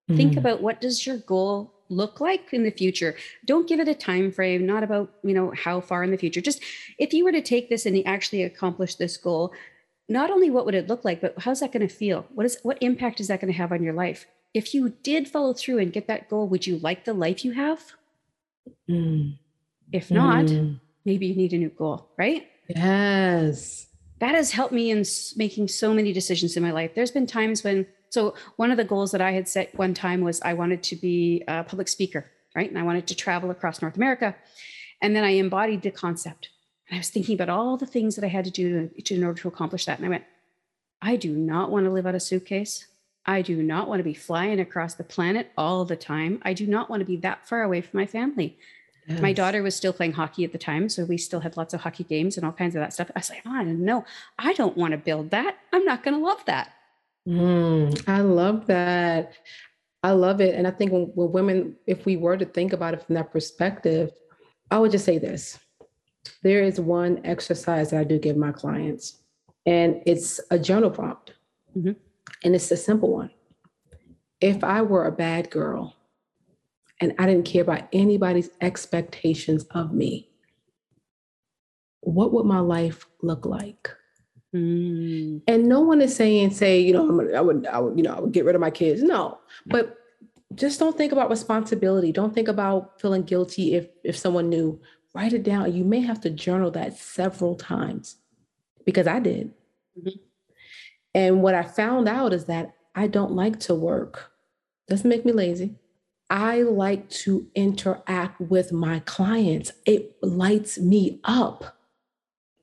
Mm-hmm. 0.08 0.16
Think 0.16 0.36
about 0.36 0.62
what 0.62 0.80
does 0.80 1.04
your 1.04 1.16
goal 1.16 1.74
look 1.88 2.20
like 2.20 2.52
in 2.52 2.62
the 2.62 2.70
future. 2.70 3.16
Don't 3.44 3.68
give 3.68 3.80
it 3.80 3.88
a 3.88 3.94
time 3.94 4.30
frame, 4.30 4.64
not 4.64 4.84
about, 4.84 5.12
you 5.24 5.34
know, 5.34 5.50
how 5.50 5.80
far 5.80 6.04
in 6.04 6.12
the 6.12 6.16
future. 6.16 6.40
Just 6.40 6.62
if 6.96 7.12
you 7.12 7.24
were 7.24 7.32
to 7.32 7.42
take 7.42 7.68
this 7.68 7.84
and 7.84 8.00
actually 8.06 8.44
accomplish 8.44 8.94
this 8.94 9.16
goal, 9.16 9.52
not 10.08 10.30
only 10.30 10.48
what 10.48 10.64
would 10.64 10.76
it 10.76 10.86
look 10.86 11.04
like, 11.04 11.20
but 11.20 11.34
how's 11.40 11.58
that 11.58 11.72
going 11.72 11.86
to 11.86 11.92
feel? 11.92 12.24
What 12.34 12.46
is 12.46 12.58
what 12.62 12.78
impact 12.80 13.18
is 13.18 13.26
that 13.26 13.40
going 13.40 13.52
to 13.52 13.58
have 13.58 13.72
on 13.72 13.82
your 13.82 13.94
life? 13.94 14.26
If 14.54 14.74
you 14.74 14.90
did 15.02 15.26
follow 15.26 15.54
through 15.54 15.78
and 15.80 15.92
get 15.92 16.06
that 16.06 16.30
goal, 16.30 16.46
would 16.46 16.68
you 16.68 16.78
like 16.78 17.04
the 17.04 17.14
life 17.14 17.44
you 17.44 17.50
have? 17.50 17.82
Mm. 18.88 19.38
If 19.92 20.10
not, 20.10 20.46
mm. 20.46 20.80
maybe 21.04 21.26
you 21.26 21.34
need 21.34 21.52
a 21.52 21.58
new 21.58 21.68
goal, 21.68 22.08
right? 22.16 22.48
Yes. 22.68 23.86
That 24.20 24.34
has 24.34 24.52
helped 24.52 24.72
me 24.72 24.90
in 24.90 25.04
making 25.36 25.68
so 25.68 25.92
many 25.92 26.12
decisions 26.12 26.56
in 26.56 26.62
my 26.62 26.70
life. 26.70 26.94
There's 26.94 27.10
been 27.10 27.26
times 27.26 27.62
when, 27.62 27.86
so 28.08 28.34
one 28.56 28.70
of 28.70 28.76
the 28.76 28.84
goals 28.84 29.10
that 29.12 29.20
I 29.20 29.32
had 29.32 29.48
set 29.48 29.74
one 29.74 29.94
time 29.94 30.20
was 30.22 30.40
I 30.42 30.54
wanted 30.54 30.82
to 30.84 30.96
be 30.96 31.42
a 31.48 31.64
public 31.64 31.88
speaker, 31.88 32.30
right? 32.54 32.68
And 32.68 32.78
I 32.78 32.82
wanted 32.82 33.06
to 33.08 33.14
travel 33.14 33.50
across 33.50 33.82
North 33.82 33.96
America. 33.96 34.34
And 35.00 35.14
then 35.16 35.24
I 35.24 35.30
embodied 35.30 35.82
the 35.82 35.90
concept. 35.90 36.50
And 36.88 36.96
I 36.96 37.00
was 37.00 37.10
thinking 37.10 37.34
about 37.34 37.48
all 37.48 37.76
the 37.76 37.86
things 37.86 38.14
that 38.16 38.24
I 38.24 38.28
had 38.28 38.44
to 38.44 38.50
do 38.50 38.88
to, 38.88 39.14
in 39.14 39.24
order 39.24 39.40
to 39.40 39.48
accomplish 39.48 39.86
that. 39.86 39.98
And 39.98 40.06
I 40.06 40.10
went, 40.10 40.24
I 41.00 41.16
do 41.16 41.34
not 41.34 41.70
want 41.70 41.86
to 41.86 41.90
live 41.90 42.06
out 42.06 42.14
a 42.14 42.20
suitcase. 42.20 42.86
I 43.26 43.42
do 43.42 43.62
not 43.62 43.88
want 43.88 44.00
to 44.00 44.04
be 44.04 44.14
flying 44.14 44.60
across 44.60 44.94
the 44.94 45.04
planet 45.04 45.50
all 45.56 45.84
the 45.84 45.96
time. 45.96 46.40
I 46.42 46.54
do 46.54 46.66
not 46.66 46.90
want 46.90 47.00
to 47.00 47.06
be 47.06 47.16
that 47.18 47.48
far 47.48 47.62
away 47.62 47.80
from 47.80 47.98
my 47.98 48.06
family. 48.06 48.58
Yes. 49.06 49.20
My 49.20 49.32
daughter 49.32 49.62
was 49.62 49.74
still 49.74 49.92
playing 49.92 50.12
hockey 50.12 50.44
at 50.44 50.52
the 50.52 50.58
time, 50.58 50.88
so 50.88 51.04
we 51.04 51.18
still 51.18 51.40
had 51.40 51.56
lots 51.56 51.74
of 51.74 51.80
hockey 51.80 52.04
games 52.04 52.36
and 52.36 52.46
all 52.46 52.52
kinds 52.52 52.76
of 52.76 52.80
that 52.80 52.92
stuff. 52.92 53.10
I 53.14 53.18
was 53.18 53.30
like, 53.30 53.42
oh, 53.44 53.62
no, 53.62 54.04
I 54.38 54.52
don't 54.52 54.76
want 54.76 54.92
to 54.92 54.98
build 54.98 55.30
that. 55.30 55.56
I'm 55.72 55.84
not 55.84 56.04
going 56.04 56.18
to 56.18 56.24
love 56.24 56.44
that. 56.46 56.72
Mm, 57.28 58.08
I 58.08 58.20
love 58.20 58.66
that. 58.66 59.32
I 60.04 60.12
love 60.12 60.40
it. 60.40 60.54
And 60.54 60.66
I 60.66 60.70
think 60.70 60.92
when, 60.92 61.02
when 61.14 61.32
women, 61.32 61.76
if 61.86 62.06
we 62.06 62.16
were 62.16 62.36
to 62.36 62.44
think 62.44 62.72
about 62.72 62.94
it 62.94 63.02
from 63.04 63.14
that 63.16 63.32
perspective, 63.32 64.12
I 64.70 64.78
would 64.78 64.92
just 64.92 65.04
say 65.04 65.18
this 65.18 65.58
there 66.42 66.62
is 66.62 66.80
one 66.80 67.20
exercise 67.24 67.90
that 67.90 68.00
I 68.00 68.04
do 68.04 68.18
give 68.18 68.36
my 68.36 68.52
clients, 68.52 69.18
and 69.66 70.00
it's 70.06 70.40
a 70.50 70.58
journal 70.58 70.90
prompt. 70.90 71.34
Mm-hmm. 71.76 71.92
And 72.44 72.54
it's 72.54 72.70
a 72.70 72.76
simple 72.76 73.12
one. 73.12 73.30
If 74.40 74.64
I 74.64 74.82
were 74.82 75.06
a 75.06 75.12
bad 75.12 75.50
girl, 75.50 75.96
and 77.02 77.12
I 77.18 77.26
didn't 77.26 77.44
care 77.44 77.62
about 77.62 77.88
anybody's 77.92 78.48
expectations 78.60 79.64
of 79.72 79.92
me, 79.92 80.30
what 82.00 82.32
would 82.32 82.46
my 82.46 82.60
life 82.60 83.06
look 83.22 83.44
like? 83.44 83.90
Mm. 84.54 85.42
And 85.48 85.68
no 85.68 85.80
one 85.80 86.00
is 86.00 86.14
saying, 86.14 86.52
say, 86.52 86.80
you 86.80 86.92
know, 86.92 87.34
I 87.34 87.40
would, 87.40 87.66
I 87.66 87.78
would, 87.80 87.96
you 87.98 88.04
know, 88.04 88.14
I 88.14 88.20
would 88.20 88.30
get 88.30 88.44
rid 88.44 88.54
of 88.54 88.60
my 88.60 88.70
kids. 88.70 89.02
No, 89.02 89.38
but 89.66 89.98
just 90.54 90.78
don't 90.78 90.96
think 90.96 91.10
about 91.10 91.28
responsibility. 91.28 92.12
Don't 92.12 92.32
think 92.32 92.46
about 92.46 93.00
feeling 93.00 93.22
guilty 93.22 93.74
if 93.74 93.88
if 94.04 94.16
someone 94.16 94.48
knew. 94.48 94.80
Write 95.14 95.32
it 95.32 95.42
down. 95.42 95.74
You 95.74 95.84
may 95.84 96.00
have 96.00 96.20
to 96.20 96.30
journal 96.30 96.70
that 96.70 96.96
several 96.96 97.56
times 97.56 98.16
because 98.86 99.08
I 99.08 99.18
did. 99.18 99.52
Mm-hmm. 99.98 100.16
And 101.14 101.42
what 101.42 101.54
I 101.54 101.64
found 101.64 102.08
out 102.08 102.32
is 102.32 102.44
that 102.46 102.74
I 102.94 103.08
don't 103.08 103.32
like 103.32 103.58
to 103.60 103.74
work. 103.74 104.30
Doesn't 104.88 105.08
make 105.08 105.26
me 105.26 105.32
lazy. 105.32 105.74
I 106.32 106.62
like 106.62 107.10
to 107.10 107.46
interact 107.54 108.40
with 108.40 108.72
my 108.72 109.00
clients. 109.00 109.70
It 109.84 110.16
lights 110.22 110.78
me 110.78 111.20
up. 111.24 111.76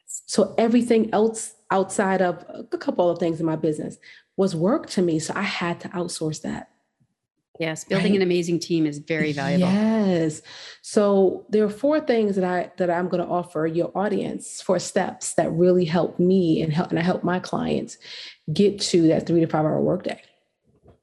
So 0.07 0.55
everything 0.57 1.13
else 1.13 1.53
outside 1.69 2.19
of 2.19 2.43
a 2.49 2.77
couple 2.79 3.11
of 3.11 3.19
things 3.19 3.39
in 3.39 3.45
my 3.45 3.55
business 3.55 3.97
was 4.37 4.55
work 4.55 4.89
to 4.91 5.03
me. 5.03 5.19
So 5.19 5.33
I 5.35 5.43
had 5.43 5.79
to 5.81 5.89
outsource 5.89 6.41
that. 6.41 6.71
Yes, 7.59 7.83
building 7.83 8.13
right? 8.13 8.15
an 8.15 8.21
amazing 8.23 8.59
team 8.59 8.87
is 8.87 8.97
very 8.97 9.33
valuable. 9.33 9.71
Yes. 9.71 10.41
So 10.81 11.45
there 11.49 11.63
are 11.63 11.69
four 11.69 11.99
things 11.99 12.37
that 12.37 12.45
I 12.45 12.71
that 12.77 12.89
I'm 12.89 13.07
going 13.07 13.21
to 13.21 13.29
offer 13.29 13.67
your 13.67 13.91
audience 13.95 14.61
for 14.61 14.79
steps 14.79 15.33
that 15.33 15.51
really 15.51 15.85
help 15.85 16.17
me 16.17 16.61
and 16.63 16.73
help 16.73 16.89
and 16.89 16.97
I 16.97 17.03
help 17.03 17.23
my 17.23 17.37
clients 17.39 17.97
get 18.51 18.79
to 18.81 19.09
that 19.09 19.27
three 19.27 19.41
to 19.41 19.47
five 19.47 19.65
hour 19.65 19.79
workday. 19.79 20.19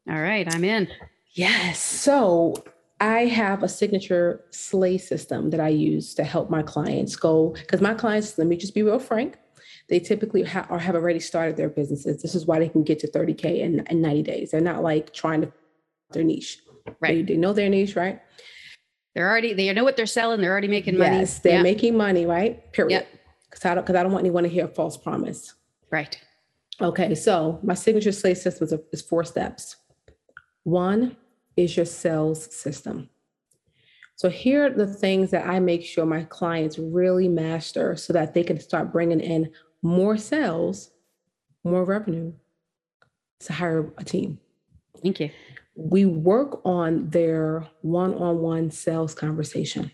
All 0.08 0.20
right, 0.20 0.52
I'm 0.52 0.64
in. 0.64 0.88
Yes. 1.36 1.82
So 1.82 2.64
I 2.98 3.26
have 3.26 3.62
a 3.62 3.68
signature 3.68 4.42
slay 4.50 4.96
system 4.96 5.50
that 5.50 5.60
I 5.60 5.68
use 5.68 6.14
to 6.14 6.24
help 6.24 6.48
my 6.48 6.62
clients 6.62 7.14
go 7.14 7.50
because 7.50 7.82
my 7.82 7.92
clients, 7.92 8.38
let 8.38 8.46
me 8.46 8.56
just 8.56 8.74
be 8.74 8.82
real 8.82 8.98
frank, 8.98 9.36
they 9.90 10.00
typically 10.00 10.44
ha- 10.44 10.66
or 10.70 10.78
have 10.78 10.94
already 10.94 11.20
started 11.20 11.58
their 11.58 11.68
businesses. 11.68 12.22
This 12.22 12.34
is 12.34 12.46
why 12.46 12.58
they 12.58 12.70
can 12.70 12.82
get 12.82 12.98
to 13.00 13.08
30K 13.08 13.58
in, 13.58 13.86
in 13.90 14.00
90 14.00 14.22
days. 14.22 14.50
They're 14.50 14.62
not 14.62 14.82
like 14.82 15.12
trying 15.12 15.42
to 15.42 15.52
their 16.12 16.24
niche. 16.24 16.60
Right. 17.00 17.26
They, 17.26 17.34
they 17.34 17.36
know 17.36 17.52
their 17.52 17.68
niche, 17.68 17.96
right? 17.96 18.20
They're 19.14 19.28
already, 19.28 19.52
they 19.52 19.70
know 19.74 19.84
what 19.84 19.96
they're 19.96 20.06
selling. 20.06 20.40
They're 20.40 20.52
already 20.52 20.68
making 20.68 20.96
money. 20.96 21.18
Yes, 21.18 21.40
they're 21.40 21.56
yeah. 21.56 21.62
making 21.62 21.98
money, 21.98 22.24
right? 22.24 22.72
Period. 22.72 23.06
Because 23.50 23.64
yep. 23.64 23.72
I 23.72 23.74
don't 23.74 23.84
because 23.84 23.96
I 23.96 24.02
don't 24.02 24.12
want 24.12 24.22
anyone 24.22 24.44
to 24.44 24.48
hear 24.48 24.64
a 24.64 24.68
false 24.68 24.96
promise. 24.96 25.54
Right. 25.90 26.18
Okay, 26.80 27.14
so 27.14 27.58
my 27.62 27.74
signature 27.74 28.12
slay 28.12 28.34
system 28.34 28.66
is, 28.66 28.74
is 28.92 29.02
four 29.02 29.24
steps. 29.24 29.76
One, 30.64 31.16
is 31.56 31.76
your 31.76 31.86
sales 31.86 32.54
system. 32.54 33.08
So 34.16 34.30
here 34.30 34.66
are 34.66 34.70
the 34.70 34.86
things 34.86 35.30
that 35.30 35.46
I 35.46 35.60
make 35.60 35.84
sure 35.84 36.06
my 36.06 36.24
clients 36.24 36.78
really 36.78 37.28
master 37.28 37.96
so 37.96 38.12
that 38.14 38.32
they 38.32 38.42
can 38.42 38.58
start 38.58 38.92
bringing 38.92 39.20
in 39.20 39.52
more 39.82 40.16
sales, 40.16 40.90
more 41.64 41.84
revenue 41.84 42.32
to 43.40 43.52
hire 43.52 43.92
a 43.98 44.04
team. 44.04 44.38
Thank 45.02 45.20
you. 45.20 45.30
We 45.74 46.06
work 46.06 46.62
on 46.64 47.10
their 47.10 47.66
one 47.82 48.14
on 48.14 48.38
one 48.38 48.70
sales 48.70 49.14
conversation. 49.14 49.90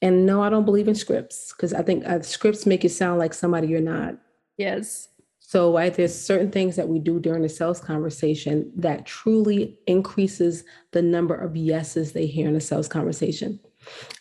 And 0.00 0.24
no, 0.24 0.42
I 0.42 0.48
don't 0.48 0.64
believe 0.64 0.88
in 0.88 0.94
scripts 0.94 1.52
because 1.52 1.74
I 1.74 1.82
think 1.82 2.06
uh, 2.06 2.22
scripts 2.22 2.64
make 2.66 2.82
you 2.82 2.88
sound 2.88 3.18
like 3.18 3.34
somebody 3.34 3.68
you're 3.68 3.80
not. 3.80 4.16
Yes. 4.56 5.08
So 5.52 5.70
there's 5.90 6.18
certain 6.18 6.50
things 6.50 6.76
that 6.76 6.88
we 6.88 6.98
do 6.98 7.20
during 7.20 7.42
the 7.42 7.48
sales 7.50 7.78
conversation 7.78 8.72
that 8.74 9.04
truly 9.04 9.78
increases 9.86 10.64
the 10.92 11.02
number 11.02 11.34
of 11.34 11.54
yeses 11.54 12.12
they 12.12 12.24
hear 12.24 12.48
in 12.48 12.56
a 12.56 12.60
sales 12.60 12.88
conversation. 12.88 13.60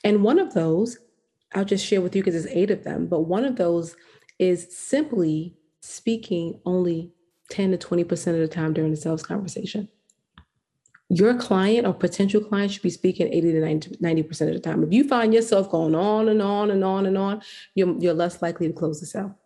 And 0.03 0.25
one 0.25 0.39
of 0.39 0.53
those, 0.53 0.99
I'll 1.55 1.63
just 1.63 1.85
share 1.85 2.01
with 2.01 2.17
you 2.17 2.21
because 2.21 2.33
there's 2.33 2.53
eight 2.53 2.69
of 2.69 2.83
them, 2.83 3.07
but 3.07 3.21
one 3.21 3.45
of 3.45 3.55
those 3.55 3.95
is 4.39 4.77
simply 4.77 5.55
speaking 5.79 6.59
only 6.65 7.13
10 7.49 7.71
to 7.71 7.77
20% 7.77 8.11
of 8.33 8.39
the 8.39 8.49
time 8.49 8.73
during 8.73 8.91
the 8.91 8.97
sales 8.97 9.23
conversation. 9.23 9.87
Your 11.07 11.33
client 11.35 11.87
or 11.87 11.93
potential 11.93 12.41
client 12.43 12.73
should 12.73 12.81
be 12.81 12.89
speaking 12.89 13.31
80 13.31 13.53
to 13.53 13.97
90, 14.01 14.23
percent 14.23 14.49
of 14.49 14.61
the 14.61 14.69
time. 14.69 14.83
If 14.83 14.91
you 14.91 15.07
find 15.07 15.33
yourself 15.33 15.71
going 15.71 15.95
on 15.95 16.27
and 16.27 16.41
on 16.41 16.71
and 16.71 16.83
on 16.83 17.05
and 17.05 17.17
on, 17.17 17.41
you're, 17.73 17.97
you're 17.99 18.13
less 18.13 18.41
likely 18.41 18.67
to 18.67 18.73
close 18.73 18.99
the 18.99 19.05
sale. 19.05 19.37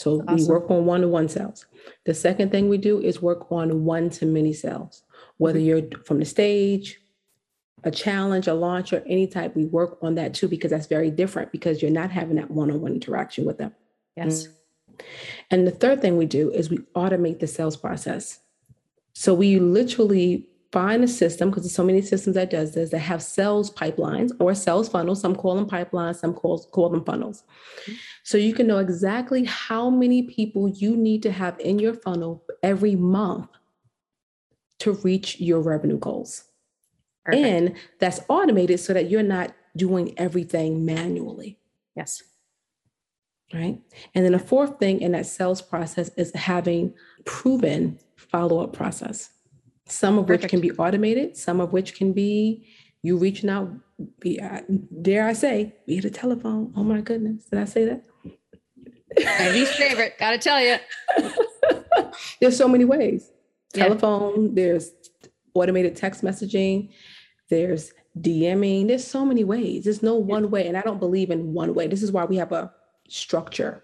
So 0.00 0.22
awesome. 0.22 0.36
we 0.36 0.44
work 0.46 0.70
on 0.70 0.86
one 0.86 1.02
to 1.02 1.08
one 1.08 1.28
sales. 1.28 1.66
The 2.06 2.14
second 2.14 2.50
thing 2.50 2.70
we 2.70 2.78
do 2.78 3.02
is 3.02 3.20
work 3.20 3.52
on 3.52 3.84
one 3.84 4.08
to 4.10 4.24
many 4.24 4.54
sales, 4.54 5.02
whether 5.36 5.58
mm-hmm. 5.58 5.92
you're 5.92 6.04
from 6.06 6.20
the 6.20 6.24
stage, 6.24 6.98
a 7.84 7.90
challenge, 7.90 8.46
a 8.46 8.54
launch, 8.54 8.94
or 8.94 9.02
any 9.06 9.26
type, 9.26 9.54
we 9.54 9.66
work 9.66 9.98
on 10.00 10.14
that 10.14 10.32
too, 10.32 10.48
because 10.48 10.70
that's 10.70 10.86
very 10.86 11.10
different 11.10 11.52
because 11.52 11.82
you're 11.82 11.90
not 11.90 12.10
having 12.10 12.36
that 12.36 12.50
one 12.50 12.70
on 12.70 12.80
one 12.80 12.94
interaction 12.94 13.44
with 13.44 13.58
them. 13.58 13.74
Yes. 14.16 14.48
And 15.50 15.66
the 15.66 15.70
third 15.70 16.00
thing 16.00 16.16
we 16.16 16.24
do 16.24 16.50
is 16.50 16.70
we 16.70 16.78
automate 16.96 17.40
the 17.40 17.46
sales 17.46 17.76
process. 17.76 18.38
So 19.12 19.34
we 19.34 19.58
literally 19.58 20.48
find 20.72 21.02
a 21.02 21.08
system 21.08 21.50
because 21.50 21.64
there's 21.64 21.74
so 21.74 21.84
many 21.84 22.00
systems 22.00 22.36
that 22.36 22.50
does 22.50 22.74
this 22.74 22.90
that 22.90 22.98
have 22.98 23.22
sales 23.22 23.72
pipelines 23.72 24.30
or 24.38 24.54
sales 24.54 24.88
funnels. 24.88 25.20
Some 25.20 25.34
call 25.34 25.56
them 25.56 25.68
pipelines, 25.68 26.16
some 26.16 26.32
call, 26.32 26.62
call 26.70 26.88
them 26.88 27.04
funnels. 27.04 27.42
Mm-hmm. 27.82 27.92
So 28.22 28.38
you 28.38 28.54
can 28.54 28.66
know 28.66 28.78
exactly 28.78 29.44
how 29.44 29.90
many 29.90 30.22
people 30.22 30.68
you 30.68 30.96
need 30.96 31.22
to 31.24 31.32
have 31.32 31.58
in 31.58 31.78
your 31.78 31.94
funnel 31.94 32.44
every 32.62 32.94
month 32.94 33.48
to 34.80 34.92
reach 34.92 35.40
your 35.40 35.60
revenue 35.60 35.98
goals. 35.98 36.44
Perfect. 37.24 37.46
And 37.46 37.76
that's 37.98 38.20
automated 38.28 38.80
so 38.80 38.94
that 38.94 39.10
you're 39.10 39.22
not 39.22 39.54
doing 39.76 40.14
everything 40.18 40.84
manually. 40.84 41.58
Yes. 41.96 42.22
Right. 43.52 43.80
And 44.14 44.24
then 44.24 44.32
the 44.32 44.38
fourth 44.38 44.78
thing 44.78 45.00
in 45.00 45.12
that 45.12 45.26
sales 45.26 45.60
process 45.60 46.10
is 46.16 46.32
having 46.34 46.94
proven 47.24 47.98
follow 48.16 48.60
up 48.60 48.72
process, 48.72 49.30
some 49.90 50.18
of 50.18 50.26
Perfect. 50.26 50.44
which 50.44 50.50
can 50.50 50.60
be 50.60 50.72
automated, 50.72 51.36
some 51.36 51.60
of 51.60 51.72
which 51.72 51.94
can 51.94 52.12
be 52.12 52.66
you 53.02 53.16
reaching 53.16 53.48
out, 53.48 53.70
be, 54.20 54.40
uh, 54.40 54.60
dare 55.02 55.26
I 55.26 55.32
say, 55.32 55.74
via 55.86 56.02
the 56.02 56.10
telephone. 56.10 56.72
Oh 56.76 56.84
my 56.84 57.00
goodness. 57.00 57.44
Did 57.44 57.58
I 57.58 57.64
say 57.64 57.84
that? 57.86 58.04
My 59.24 59.50
least 59.50 59.74
favorite. 59.74 60.14
Gotta 60.18 60.38
tell 60.38 60.60
you. 60.60 60.76
there's 62.40 62.56
so 62.56 62.68
many 62.68 62.84
ways. 62.84 63.30
Telephone, 63.72 64.46
yeah. 64.46 64.50
there's 64.54 64.92
automated 65.54 65.96
text 65.96 66.22
messaging, 66.22 66.90
there's 67.48 67.92
DMing. 68.18 68.88
There's 68.88 69.06
so 69.06 69.24
many 69.24 69.44
ways. 69.44 69.84
There's 69.84 70.02
no 70.02 70.14
one 70.14 70.50
way. 70.50 70.66
And 70.66 70.76
I 70.76 70.82
don't 70.82 70.98
believe 70.98 71.30
in 71.30 71.52
one 71.52 71.74
way. 71.74 71.86
This 71.86 72.02
is 72.02 72.12
why 72.12 72.24
we 72.24 72.36
have 72.36 72.52
a 72.52 72.72
structure 73.08 73.82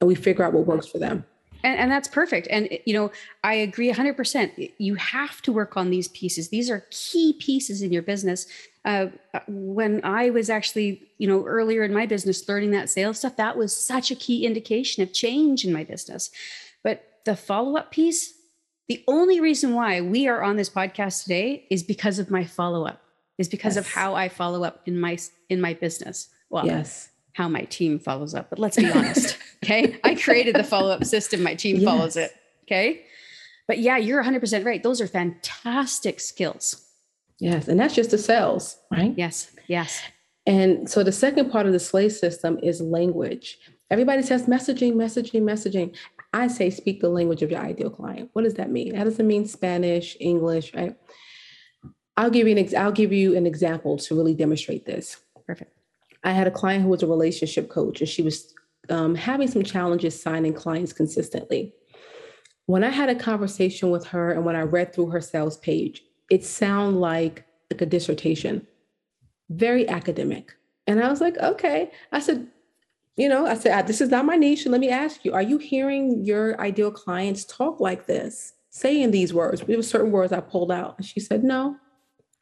and 0.00 0.08
we 0.08 0.14
figure 0.14 0.44
out 0.44 0.52
what 0.52 0.66
works 0.66 0.86
for 0.86 0.98
them. 0.98 1.24
And, 1.66 1.80
and, 1.80 1.90
that's 1.90 2.06
perfect. 2.06 2.46
And, 2.48 2.68
you 2.84 2.94
know, 2.94 3.10
I 3.42 3.54
agree 3.54 3.92
100%. 3.92 4.72
You 4.78 4.94
have 4.94 5.42
to 5.42 5.52
work 5.52 5.76
on 5.76 5.90
these 5.90 6.06
pieces. 6.06 6.48
These 6.48 6.70
are 6.70 6.86
key 6.90 7.32
pieces 7.32 7.82
in 7.82 7.92
your 7.92 8.02
business. 8.02 8.46
Uh, 8.84 9.08
when 9.48 10.00
I 10.04 10.30
was 10.30 10.48
actually, 10.48 11.02
you 11.18 11.26
know, 11.26 11.44
earlier 11.44 11.82
in 11.82 11.92
my 11.92 12.06
business 12.06 12.48
learning 12.48 12.70
that 12.70 12.88
sales 12.88 13.18
stuff, 13.18 13.34
that 13.36 13.56
was 13.56 13.76
such 13.76 14.12
a 14.12 14.14
key 14.14 14.46
indication 14.46 15.02
of 15.02 15.12
change 15.12 15.64
in 15.64 15.72
my 15.72 15.82
business. 15.82 16.30
But 16.84 17.02
the 17.24 17.34
follow 17.34 17.76
up 17.76 17.90
piece, 17.90 18.34
the 18.86 19.02
only 19.08 19.40
reason 19.40 19.74
why 19.74 20.00
we 20.00 20.28
are 20.28 20.44
on 20.44 20.54
this 20.54 20.70
podcast 20.70 21.24
today 21.24 21.66
is 21.68 21.82
because 21.82 22.20
of 22.20 22.30
my 22.30 22.44
follow 22.44 22.86
up, 22.86 23.02
is 23.38 23.48
because 23.48 23.74
yes. 23.74 23.84
of 23.84 23.92
how 23.92 24.14
I 24.14 24.28
follow 24.28 24.62
up 24.62 24.82
in 24.86 25.00
my 25.00 25.18
in 25.48 25.60
my 25.60 25.74
business. 25.74 26.28
Well, 26.48 26.64
yes, 26.64 27.08
how 27.32 27.48
my 27.48 27.62
team 27.62 27.98
follows 27.98 28.36
up. 28.36 28.50
But 28.50 28.60
let's 28.60 28.76
be 28.76 28.88
honest, 28.88 29.36
okay? 29.64 29.98
I 30.04 30.14
created 30.14 30.54
the 30.56 30.64
follow 30.64 30.90
up 30.90 31.04
system. 31.04 31.42
My 31.42 31.54
team 31.54 31.76
yes. 31.76 31.84
follows 31.84 32.16
it. 32.16 32.32
Okay. 32.64 33.04
But 33.68 33.78
yeah, 33.78 33.96
you're 33.96 34.22
100% 34.22 34.64
right. 34.64 34.82
Those 34.82 35.00
are 35.00 35.06
fantastic 35.06 36.20
skills. 36.20 36.86
Yes. 37.38 37.68
And 37.68 37.78
that's 37.78 37.94
just 37.94 38.10
the 38.10 38.18
sales, 38.18 38.78
right? 38.90 39.12
Yes. 39.16 39.50
Yes. 39.66 40.00
And 40.46 40.88
so 40.88 41.02
the 41.02 41.12
second 41.12 41.50
part 41.50 41.66
of 41.66 41.72
the 41.72 41.80
SLAY 41.80 42.08
system 42.08 42.58
is 42.62 42.80
language. 42.80 43.58
Everybody 43.90 44.22
says 44.22 44.46
messaging, 44.46 44.94
messaging, 44.94 45.42
messaging. 45.42 45.94
I 46.32 46.48
say 46.48 46.70
speak 46.70 47.00
the 47.00 47.08
language 47.08 47.42
of 47.42 47.50
your 47.50 47.60
ideal 47.60 47.90
client. 47.90 48.30
What 48.32 48.42
does 48.42 48.54
that 48.54 48.70
mean? 48.70 48.94
That 48.94 49.04
doesn't 49.04 49.26
mean 49.26 49.46
Spanish, 49.46 50.16
English, 50.20 50.74
right? 50.74 50.96
I'll 52.16 52.30
give 52.30 52.46
you 52.46 52.52
an 52.52 52.58
ex- 52.58 52.74
I'll 52.74 52.92
give 52.92 53.12
you 53.12 53.36
an 53.36 53.46
example 53.46 53.96
to 53.98 54.16
really 54.16 54.34
demonstrate 54.34 54.86
this. 54.86 55.18
Perfect. 55.46 55.72
I 56.24 56.32
had 56.32 56.46
a 56.46 56.50
client 56.50 56.82
who 56.82 56.88
was 56.88 57.02
a 57.02 57.06
relationship 57.06 57.68
coach, 57.68 58.00
and 58.00 58.08
she 58.08 58.22
was 58.22 58.52
um, 58.90 59.14
having 59.14 59.48
some 59.48 59.62
challenges 59.62 60.20
signing 60.20 60.54
clients 60.54 60.92
consistently. 60.92 61.72
When 62.66 62.82
I 62.82 62.90
had 62.90 63.08
a 63.08 63.14
conversation 63.14 63.90
with 63.90 64.06
her, 64.06 64.32
and 64.32 64.44
when 64.44 64.56
I 64.56 64.62
read 64.62 64.92
through 64.92 65.10
her 65.10 65.20
sales 65.20 65.56
page, 65.58 66.02
it 66.30 66.44
sounded 66.44 66.98
like 66.98 67.44
like 67.70 67.80
a 67.82 67.86
dissertation, 67.86 68.66
very 69.50 69.88
academic. 69.88 70.54
And 70.86 71.02
I 71.02 71.08
was 71.08 71.20
like, 71.20 71.36
okay. 71.38 71.90
I 72.12 72.20
said, 72.20 72.46
you 73.16 73.28
know, 73.28 73.46
I 73.46 73.54
said, 73.54 73.72
ah, 73.76 73.82
this 73.82 74.00
is 74.00 74.10
not 74.10 74.24
my 74.24 74.36
niche. 74.36 74.66
Let 74.66 74.80
me 74.80 74.90
ask 74.90 75.24
you, 75.24 75.32
are 75.32 75.42
you 75.42 75.58
hearing 75.58 76.24
your 76.24 76.60
ideal 76.60 76.90
clients 76.90 77.44
talk 77.44 77.80
like 77.80 78.06
this, 78.06 78.52
saying 78.70 79.10
these 79.10 79.34
words? 79.34 79.62
There 79.62 79.76
were 79.76 79.82
certain 79.82 80.12
words 80.12 80.32
I 80.32 80.40
pulled 80.40 80.70
out. 80.70 80.96
And 80.98 81.06
she 81.06 81.18
said, 81.18 81.42
no. 81.42 81.76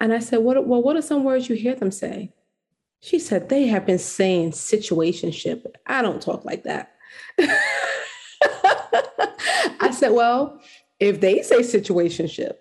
And 0.00 0.12
I 0.12 0.18
said, 0.18 0.38
what, 0.38 0.66
well, 0.66 0.83
what 0.83 0.96
are 0.96 1.02
some 1.02 1.24
words 1.24 1.48
you 1.48 1.57
hear 1.57 1.74
them 1.74 1.90
say? 1.90 2.33
She 3.05 3.19
said, 3.19 3.51
they 3.51 3.67
have 3.67 3.85
been 3.85 3.99
saying 3.99 4.53
situationship. 4.53 5.67
I 5.87 6.01
don't 6.01 6.23
talk 6.23 6.47
like 6.47 6.62
that. 6.62 6.95
I 9.79 9.90
said, 9.93 10.12
well, 10.12 10.59
if 10.99 11.21
they 11.21 11.43
say 11.43 11.59
situationship, 11.59 12.55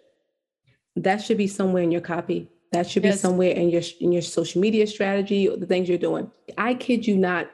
that 0.98 1.22
should 1.22 1.38
be 1.38 1.48
somewhere 1.48 1.84
in 1.84 1.94
your 1.94 2.02
copy. 2.02 2.52
That 2.74 2.90
should 2.90 3.04
be 3.04 3.10
yes. 3.10 3.22
somewhere 3.22 3.52
in 3.52 3.70
your 3.70 3.84
in 4.02 4.12
your 4.12 4.22
social 4.22 4.60
media 4.60 4.86
strategy, 4.86 5.48
the 5.48 5.66
things 5.66 5.88
you're 5.88 5.98
doing. 5.98 6.30
I 6.58 6.74
kid 6.74 7.08
you 7.08 7.16
not, 7.16 7.50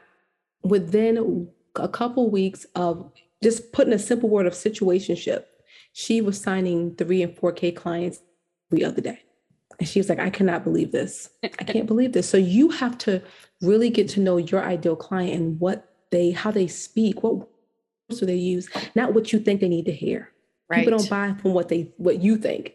within 0.64 1.48
a 1.76 1.88
couple 1.88 2.32
weeks 2.32 2.66
of 2.74 3.12
just 3.44 3.72
putting 3.72 3.94
a 3.94 4.00
simple 4.00 4.30
word 4.30 4.48
of 4.48 4.54
situationship, 4.54 5.44
she 5.94 6.22
was 6.22 6.42
signing 6.42 6.96
three 6.96 7.22
and 7.22 7.36
4K 7.36 7.76
clients 7.76 8.20
the 8.72 8.84
other 8.84 9.02
day. 9.02 9.22
And 9.80 9.88
she 9.88 10.00
was 10.00 10.10
like, 10.10 10.20
I 10.20 10.30
cannot 10.30 10.64
believe 10.64 10.92
this. 10.92 11.30
I 11.44 11.48
can't 11.66 11.88
believe 11.88 12.14
this. 12.14 12.30
So 12.30 12.38
you 12.38 12.70
have 12.70 12.98
to 13.00 13.22
really 13.62 13.90
get 13.90 14.08
to 14.10 14.20
know 14.20 14.38
your 14.38 14.64
ideal 14.64 14.96
client 14.96 15.34
and 15.34 15.60
what 15.60 15.94
they, 16.12 16.32
how 16.32 16.52
they 16.52 16.68
speak, 16.68 17.24
what 17.24 17.36
words 17.36 18.20
do 18.20 18.26
they 18.26 18.36
use, 18.36 18.70
not 18.96 19.14
what 19.14 19.32
you 19.32 19.40
think 19.40 19.62
they 19.62 19.70
need 19.70 19.86
to 19.86 19.94
hear. 19.94 20.30
Right. 20.70 20.84
People 20.84 21.00
don't 21.00 21.10
buy 21.10 21.34
from 21.42 21.54
what 21.54 21.70
they, 21.70 21.92
what 21.98 22.22
you 22.22 22.38
think. 22.38 22.74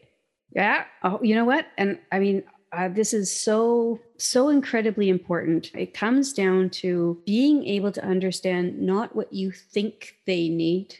Yeah. 0.54 0.84
Oh, 1.02 1.20
you 1.22 1.34
know 1.34 1.44
what? 1.44 1.66
And 1.76 1.98
I 2.10 2.18
mean, 2.18 2.44
uh, 2.72 2.88
this 2.88 3.14
is 3.14 3.30
so 3.30 4.00
so 4.16 4.48
incredibly 4.48 5.08
important 5.08 5.70
it 5.74 5.94
comes 5.94 6.32
down 6.32 6.68
to 6.70 7.20
being 7.24 7.64
able 7.64 7.92
to 7.92 8.04
understand 8.04 8.80
not 8.80 9.14
what 9.14 9.32
you 9.32 9.52
think 9.52 10.16
they 10.26 10.48
need 10.48 10.96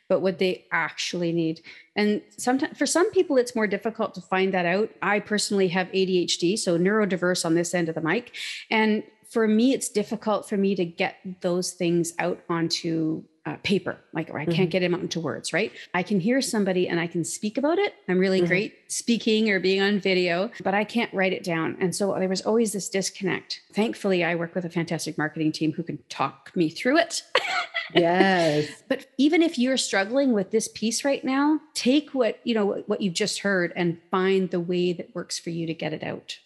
but 0.07 0.21
what 0.21 0.39
they 0.39 0.65
actually 0.71 1.31
need 1.31 1.61
and 1.95 2.21
sometimes 2.37 2.77
for 2.77 2.85
some 2.85 3.11
people 3.11 3.37
it's 3.37 3.55
more 3.55 3.67
difficult 3.67 4.13
to 4.13 4.21
find 4.21 4.53
that 4.53 4.65
out 4.65 4.89
i 5.01 5.19
personally 5.19 5.67
have 5.67 5.87
adhd 5.91 6.57
so 6.57 6.77
neurodiverse 6.77 7.45
on 7.45 7.55
this 7.55 7.73
end 7.73 7.89
of 7.89 7.95
the 7.95 8.01
mic 8.01 8.35
and 8.69 9.03
for 9.29 9.47
me 9.47 9.73
it's 9.73 9.89
difficult 9.89 10.47
for 10.47 10.57
me 10.57 10.75
to 10.75 10.85
get 10.85 11.17
those 11.41 11.71
things 11.71 12.13
out 12.19 12.39
onto 12.49 13.23
uh, 13.47 13.55
paper, 13.63 13.97
like, 14.11 14.29
or 14.29 14.37
I 14.37 14.43
can't 14.43 14.57
mm-hmm. 14.57 14.65
get 14.65 14.79
them 14.81 14.93
out 14.93 14.99
into 14.99 15.21
words, 15.21 15.53
right? 15.53 15.71
I 15.93 16.03
can 16.03 16.19
hear 16.19 16.41
somebody 16.41 16.89
and 16.89 16.99
I 16.99 17.07
can 17.07 17.23
speak 17.23 17.57
about 17.57 17.79
it. 17.79 17.93
I'm 18.09 18.19
really 18.19 18.39
mm-hmm. 18.39 18.47
great 18.47 18.91
speaking 18.91 19.49
or 19.49 19.61
being 19.61 19.81
on 19.81 20.01
video, 20.01 20.51
but 20.63 20.73
I 20.73 20.83
can't 20.83 21.13
write 21.13 21.31
it 21.31 21.45
down. 21.45 21.77
And 21.79 21.95
so 21.95 22.13
there 22.19 22.27
was 22.27 22.41
always 22.41 22.73
this 22.73 22.89
disconnect. 22.89 23.61
Thankfully, 23.71 24.21
I 24.21 24.35
work 24.35 24.53
with 24.53 24.65
a 24.65 24.69
fantastic 24.69 25.17
marketing 25.17 25.53
team 25.53 25.71
who 25.71 25.83
can 25.83 25.99
talk 26.09 26.51
me 26.55 26.69
through 26.69 26.97
it. 26.97 27.23
yes. 27.93 28.69
but 28.87 29.07
even 29.17 29.41
if 29.41 29.57
you're 29.57 29.77
struggling 29.77 30.33
with 30.33 30.51
this 30.51 30.67
piece 30.67 31.03
right 31.05 31.23
now, 31.23 31.59
take 31.73 32.13
what, 32.13 32.39
you 32.43 32.53
know, 32.53 32.83
what 32.87 33.01
you've 33.01 33.13
just 33.13 33.39
heard 33.39 33.73
and 33.75 33.99
find 34.11 34.51
the 34.51 34.59
way 34.59 34.93
that 34.93 35.13
works 35.15 35.39
for 35.39 35.49
you 35.49 35.67
to 35.67 35.73
get 35.73 35.93
it 35.93 36.03
out. 36.03 36.37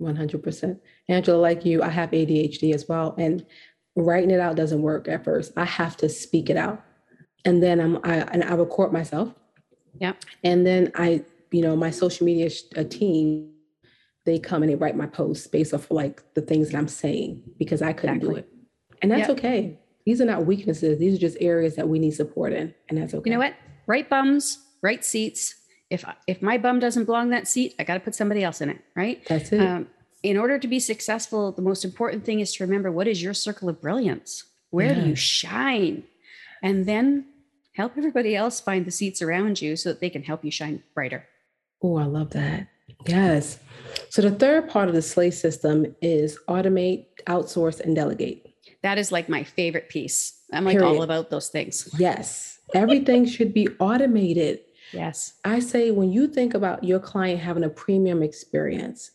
100%. 0.00 0.80
Angela, 1.08 1.36
like 1.36 1.64
you, 1.64 1.82
I 1.82 1.88
have 1.88 2.10
ADHD 2.10 2.74
as 2.74 2.88
well. 2.88 3.14
And 3.18 3.44
writing 3.96 4.30
it 4.30 4.40
out 4.40 4.56
doesn't 4.56 4.82
work 4.82 5.08
at 5.08 5.24
first. 5.24 5.52
I 5.56 5.64
have 5.64 5.96
to 5.98 6.08
speak 6.08 6.50
it 6.50 6.56
out. 6.56 6.82
And 7.44 7.62
then 7.62 7.80
I'm 7.80 7.98
I 8.04 8.16
and 8.16 8.44
I 8.44 8.54
record 8.54 8.92
myself. 8.92 9.32
Yeah. 9.98 10.12
And 10.44 10.66
then 10.66 10.92
I, 10.94 11.24
you 11.50 11.62
know, 11.62 11.74
my 11.74 11.90
social 11.90 12.26
media 12.26 12.50
sh- 12.50 12.62
uh, 12.76 12.84
team, 12.84 13.52
they 14.26 14.38
come 14.38 14.62
and 14.62 14.70
they 14.70 14.76
write 14.76 14.96
my 14.96 15.06
posts 15.06 15.46
based 15.46 15.72
off 15.72 15.90
like 15.90 16.22
the 16.34 16.42
things 16.42 16.70
that 16.70 16.78
I'm 16.78 16.88
saying 16.88 17.42
because 17.58 17.80
I 17.82 17.92
couldn't 17.92 18.16
exactly. 18.16 18.42
do 18.42 18.46
it. 18.46 18.52
And 19.02 19.10
that's 19.10 19.28
yep. 19.28 19.30
okay. 19.30 19.78
These 20.10 20.20
are 20.20 20.24
not 20.24 20.44
weaknesses. 20.44 20.98
These 20.98 21.14
are 21.14 21.18
just 21.20 21.36
areas 21.40 21.76
that 21.76 21.88
we 21.88 22.00
need 22.00 22.10
support 22.10 22.52
in. 22.52 22.74
And 22.88 22.98
that's 22.98 23.14
okay. 23.14 23.30
You 23.30 23.36
know 23.36 23.38
what? 23.38 23.54
Right 23.86 24.10
bums, 24.10 24.58
right 24.82 25.04
seats. 25.04 25.54
If 25.88 26.04
if 26.26 26.42
my 26.42 26.58
bum 26.58 26.80
doesn't 26.80 27.04
belong 27.04 27.26
in 27.26 27.30
that 27.30 27.46
seat, 27.46 27.76
I 27.78 27.84
got 27.84 27.94
to 27.94 28.00
put 28.00 28.16
somebody 28.16 28.42
else 28.42 28.60
in 28.60 28.70
it, 28.70 28.80
right? 28.96 29.24
That's 29.28 29.52
it. 29.52 29.60
Um, 29.60 29.86
in 30.24 30.36
order 30.36 30.58
to 30.58 30.66
be 30.66 30.80
successful, 30.80 31.52
the 31.52 31.62
most 31.62 31.84
important 31.84 32.24
thing 32.24 32.40
is 32.40 32.52
to 32.54 32.64
remember 32.64 32.90
what 32.90 33.06
is 33.06 33.22
your 33.22 33.34
circle 33.34 33.68
of 33.68 33.80
brilliance? 33.80 34.46
Where 34.70 34.88
yeah. 34.88 34.94
do 34.94 35.08
you 35.10 35.14
shine? 35.14 36.02
And 36.60 36.86
then 36.86 37.26
help 37.74 37.92
everybody 37.96 38.34
else 38.34 38.58
find 38.58 38.84
the 38.84 38.90
seats 38.90 39.22
around 39.22 39.62
you 39.62 39.76
so 39.76 39.90
that 39.90 40.00
they 40.00 40.10
can 40.10 40.24
help 40.24 40.44
you 40.44 40.50
shine 40.50 40.82
brighter. 40.92 41.24
Oh, 41.84 41.98
I 41.98 42.06
love 42.06 42.30
that. 42.30 42.66
Yes. 43.06 43.60
So 44.08 44.22
the 44.22 44.32
third 44.32 44.68
part 44.68 44.88
of 44.88 44.96
the 44.96 45.02
SLAY 45.02 45.30
system 45.30 45.94
is 46.02 46.36
automate, 46.48 47.06
outsource, 47.28 47.78
and 47.78 47.94
delegate. 47.94 48.49
That 48.82 48.98
is 48.98 49.12
like 49.12 49.28
my 49.28 49.44
favorite 49.44 49.88
piece. 49.88 50.40
I'm 50.52 50.64
like 50.64 50.78
Period. 50.78 50.88
all 50.88 51.02
about 51.02 51.30
those 51.30 51.48
things. 51.48 51.88
Yes. 51.98 52.58
Everything 52.72 53.26
should 53.26 53.52
be 53.52 53.68
automated. 53.80 54.60
Yes. 54.92 55.34
I 55.44 55.58
say 55.58 55.90
when 55.90 56.12
you 56.12 56.28
think 56.28 56.54
about 56.54 56.84
your 56.84 57.00
client 57.00 57.40
having 57.40 57.64
a 57.64 57.68
premium 57.68 58.22
experience, 58.22 59.10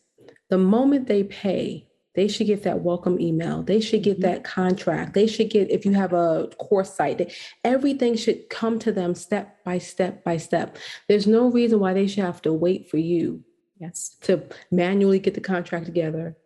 the 0.50 0.58
moment 0.58 1.08
they 1.08 1.24
pay, 1.24 1.88
they 2.16 2.28
should 2.28 2.48
get 2.48 2.64
that 2.64 2.82
welcome 2.82 3.20
email. 3.20 3.62
They 3.62 3.80
should 3.80 4.04
get 4.04 4.20
mm-hmm. 4.20 4.24
that 4.24 4.44
contract. 4.44 5.14
They 5.14 5.28
should 5.28 5.50
get, 5.50 5.70
if 5.70 5.86
you 5.86 5.94
have 5.94 6.14
a 6.14 6.50
course 6.58 6.94
site, 6.94 7.34
everything 7.64 8.16
should 8.16 8.50
come 8.50 8.80
to 8.80 8.92
them 8.92 9.16
step 9.16 9.64
by 9.64 9.78
step 9.78 10.24
by 10.24 10.38
step. 10.38 10.78
There's 11.08 11.28
no 11.28 11.50
reason 11.50 11.80
why 11.80 11.94
they 11.94 12.08
should 12.08 12.24
have 12.24 12.42
to 12.44 12.54
wait 12.54 12.90
for 12.90 12.98
you. 12.98 13.44
Yes. 13.80 14.16
To 14.22 14.44
manually 14.72 15.20
get 15.20 15.34
the 15.34 15.42
contract 15.42 15.86
together, 15.86 16.38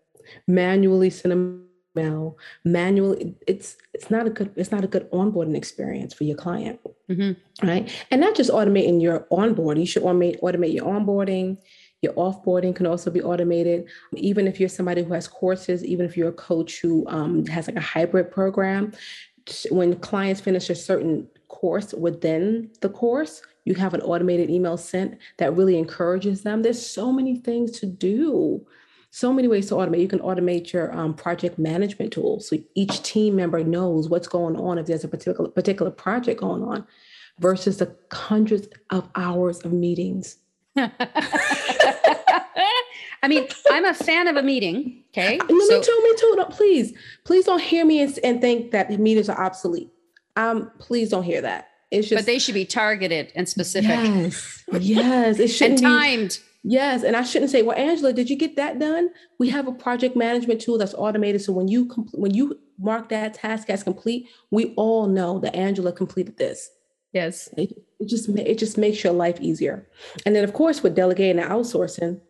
manually 0.47 1.11
send 1.11 1.31
them 1.31 1.68
email, 1.99 2.37
manually. 2.63 3.35
It's 3.47 3.77
it's 3.93 4.09
not 4.09 4.27
a 4.27 4.29
good 4.29 4.51
it's 4.55 4.71
not 4.71 4.83
a 4.83 4.87
good 4.87 5.09
onboarding 5.11 5.55
experience 5.55 6.13
for 6.13 6.23
your 6.23 6.37
client, 6.37 6.79
mm-hmm. 7.09 7.67
right? 7.67 8.05
And 8.11 8.21
not 8.21 8.35
just 8.35 8.51
automating 8.51 9.01
your 9.01 9.27
onboarding. 9.31 9.81
You 9.81 9.85
should 9.85 10.03
automate 10.03 10.39
automate 10.41 10.73
your 10.73 10.85
onboarding 10.85 11.57
your 12.01 12.13
offboarding 12.13 12.75
can 12.75 12.85
also 12.85 13.11
be 13.11 13.21
automated. 13.21 13.85
Even 14.15 14.47
if 14.47 14.59
you're 14.59 14.69
somebody 14.69 15.03
who 15.03 15.13
has 15.13 15.27
courses, 15.27 15.83
even 15.83 16.05
if 16.05 16.15
you're 16.15 16.29
a 16.29 16.33
coach 16.33 16.79
who 16.79 17.05
um, 17.07 17.45
has 17.47 17.67
like 17.67 17.75
a 17.75 17.81
hybrid 17.81 18.31
program, 18.31 18.93
when 19.69 19.99
clients 19.99 20.39
finish 20.39 20.69
a 20.69 20.75
certain 20.75 21.27
course 21.47 21.93
within 21.93 22.69
the 22.81 22.89
course, 22.89 23.41
you 23.65 23.75
have 23.75 23.93
an 23.93 24.01
automated 24.01 24.49
email 24.49 24.77
sent 24.77 25.17
that 25.37 25.55
really 25.55 25.77
encourages 25.77 26.43
them. 26.43 26.61
There's 26.61 26.83
so 26.83 27.11
many 27.11 27.35
things 27.35 27.71
to 27.79 27.85
do 27.85 28.65
so 29.11 29.33
many 29.33 29.47
ways 29.47 29.67
to 29.69 29.75
automate. 29.75 30.01
You 30.01 30.07
can 30.07 30.19
automate 30.19 30.71
your 30.71 30.95
um, 30.95 31.13
project 31.13 31.57
management 31.57 32.13
tools, 32.13 32.49
so 32.49 32.57
each 32.75 33.01
team 33.03 33.35
member 33.35 33.63
knows 33.63 34.09
what's 34.09 34.27
going 34.27 34.55
on 34.55 34.77
if 34.77 34.85
there's 34.85 35.03
a 35.03 35.07
particular 35.07 35.49
particular 35.49 35.91
project 35.91 36.39
going 36.41 36.63
on, 36.63 36.85
versus 37.39 37.77
the 37.77 37.95
hundreds 38.11 38.67
of 38.89 39.09
hours 39.15 39.59
of 39.61 39.73
meetings 39.73 40.37
I 43.21 43.27
mean, 43.27 43.47
I'm 43.69 43.85
a 43.85 43.93
fan 43.93 44.27
of 44.27 44.37
a 44.37 44.43
meeting. 44.43 45.03
Okay. 45.11 45.37
No, 45.37 45.59
so- 45.65 45.77
me 45.77 45.83
too. 45.83 45.99
Me 46.03 46.15
too. 46.17 46.35
No, 46.37 46.45
please, 46.45 46.93
please 47.25 47.45
don't 47.45 47.61
hear 47.61 47.85
me 47.85 48.01
and, 48.01 48.17
and 48.23 48.41
think 48.41 48.71
that 48.71 48.89
meetings 48.99 49.29
are 49.29 49.41
obsolete. 49.41 49.89
Um, 50.35 50.71
please 50.79 51.09
don't 51.09 51.23
hear 51.23 51.41
that. 51.41 51.67
It's 51.91 52.07
just, 52.07 52.19
but 52.19 52.25
they 52.27 52.37
should 52.37 52.53
be 52.53 52.65
targeted 52.65 53.31
and 53.35 53.49
specific. 53.49 53.89
Yes, 53.89 54.63
yes, 54.79 55.39
it 55.39 55.47
should 55.47 55.71
and 55.71 55.81
timed. 55.81 56.29
Be, 56.29 56.48
yes, 56.63 57.03
and 57.03 57.15
I 57.15 57.23
shouldn't 57.23 57.51
say, 57.51 57.61
"Well, 57.61 57.77
Angela, 57.77 58.13
did 58.13 58.29
you 58.29 58.35
get 58.35 58.55
that 58.55 58.79
done?" 58.79 59.09
We 59.39 59.49
have 59.49 59.67
a 59.67 59.71
project 59.71 60.15
management 60.15 60.61
tool 60.61 60.77
that's 60.77 60.93
automated, 60.93 61.41
so 61.41 61.53
when 61.53 61.67
you 61.67 61.85
compl- 61.85 62.17
when 62.17 62.33
you 62.33 62.59
mark 62.79 63.09
that 63.09 63.33
task 63.33 63.69
as 63.69 63.83
complete, 63.83 64.27
we 64.51 64.73
all 64.75 65.07
know 65.07 65.39
that 65.39 65.55
Angela 65.55 65.91
completed 65.91 66.37
this. 66.37 66.69
Yes. 67.13 67.49
It, 67.57 67.73
it 67.99 68.07
just 68.07 68.29
it 68.29 68.57
just 68.57 68.77
makes 68.77 69.03
your 69.03 69.13
life 69.13 69.39
easier. 69.41 69.87
And 70.25 70.35
then 70.35 70.43
of 70.43 70.53
course 70.53 70.83
with 70.83 70.95
delegating 70.95 71.41
and 71.41 71.49
outsourcing, 71.49 72.21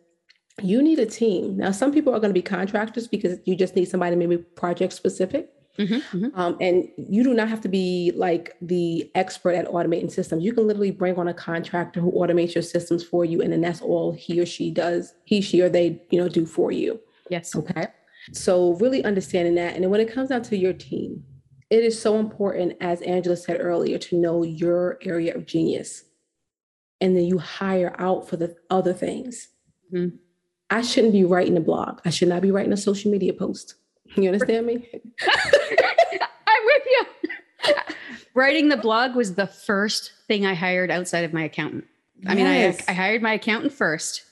you 0.62 0.82
need 0.82 0.98
a 0.98 1.06
team. 1.06 1.58
Now 1.58 1.70
some 1.70 1.92
people 1.92 2.14
are 2.14 2.20
going 2.20 2.30
to 2.30 2.34
be 2.34 2.42
contractors 2.42 3.06
because 3.06 3.38
you 3.44 3.54
just 3.56 3.76
need 3.76 3.86
somebody 3.86 4.16
maybe 4.16 4.38
project 4.38 4.92
specific. 4.92 5.50
Mm-hmm, 5.80 6.24
mm-hmm. 6.24 6.38
Um, 6.38 6.58
and 6.60 6.88
you 6.98 7.24
do 7.24 7.32
not 7.32 7.48
have 7.48 7.62
to 7.62 7.68
be 7.68 8.12
like 8.14 8.54
the 8.60 9.10
expert 9.14 9.52
at 9.52 9.66
automating 9.66 10.10
systems. 10.10 10.44
You 10.44 10.52
can 10.52 10.66
literally 10.66 10.90
bring 10.90 11.16
on 11.16 11.28
a 11.28 11.34
contractor 11.34 12.00
who 12.00 12.12
automates 12.12 12.54
your 12.54 12.62
systems 12.62 13.02
for 13.02 13.24
you, 13.24 13.40
and 13.40 13.50
then 13.50 13.62
that's 13.62 13.80
all 13.80 14.12
he 14.12 14.38
or 14.40 14.46
she 14.46 14.70
does. 14.70 15.14
He, 15.24 15.40
she, 15.40 15.62
or 15.62 15.70
they, 15.70 16.02
you 16.10 16.20
know, 16.20 16.28
do 16.28 16.44
for 16.44 16.70
you. 16.70 17.00
Yes. 17.30 17.56
Okay. 17.56 17.86
So 18.32 18.74
really 18.74 19.02
understanding 19.04 19.54
that, 19.54 19.74
and 19.74 19.82
then 19.82 19.90
when 19.90 20.02
it 20.02 20.12
comes 20.12 20.28
down 20.28 20.42
to 20.42 20.56
your 20.56 20.74
team, 20.74 21.24
it 21.70 21.82
is 21.82 22.00
so 22.00 22.18
important, 22.18 22.76
as 22.80 23.00
Angela 23.02 23.36
said 23.36 23.58
earlier, 23.60 23.96
to 23.96 24.20
know 24.20 24.42
your 24.42 24.98
area 25.02 25.34
of 25.34 25.46
genius. 25.46 26.04
And 27.00 27.16
then 27.16 27.24
you 27.24 27.38
hire 27.38 27.94
out 27.98 28.28
for 28.28 28.36
the 28.36 28.54
other 28.68 28.92
things. 28.92 29.48
Mm-hmm. 29.94 30.16
I 30.68 30.82
shouldn't 30.82 31.14
be 31.14 31.24
writing 31.24 31.56
a 31.56 31.60
blog. 31.60 32.00
I 32.04 32.10
should 32.10 32.28
not 32.28 32.42
be 32.42 32.50
writing 32.50 32.72
a 32.72 32.76
social 32.76 33.10
media 33.10 33.32
post. 33.32 33.76
You 34.16 34.28
understand 34.28 34.66
me? 34.66 34.88
I'm 35.22 36.64
with 36.64 36.82
you. 36.86 37.74
writing 38.34 38.68
the 38.68 38.76
blog 38.76 39.14
was 39.14 39.34
the 39.34 39.46
first 39.46 40.12
thing 40.26 40.46
I 40.46 40.54
hired 40.54 40.90
outside 40.90 41.24
of 41.24 41.32
my 41.32 41.44
accountant. 41.44 41.84
I 42.26 42.34
mean, 42.34 42.46
I, 42.46 42.76
I 42.86 42.92
hired 42.92 43.22
my 43.22 43.34
accountant 43.34 43.72
first 43.72 44.24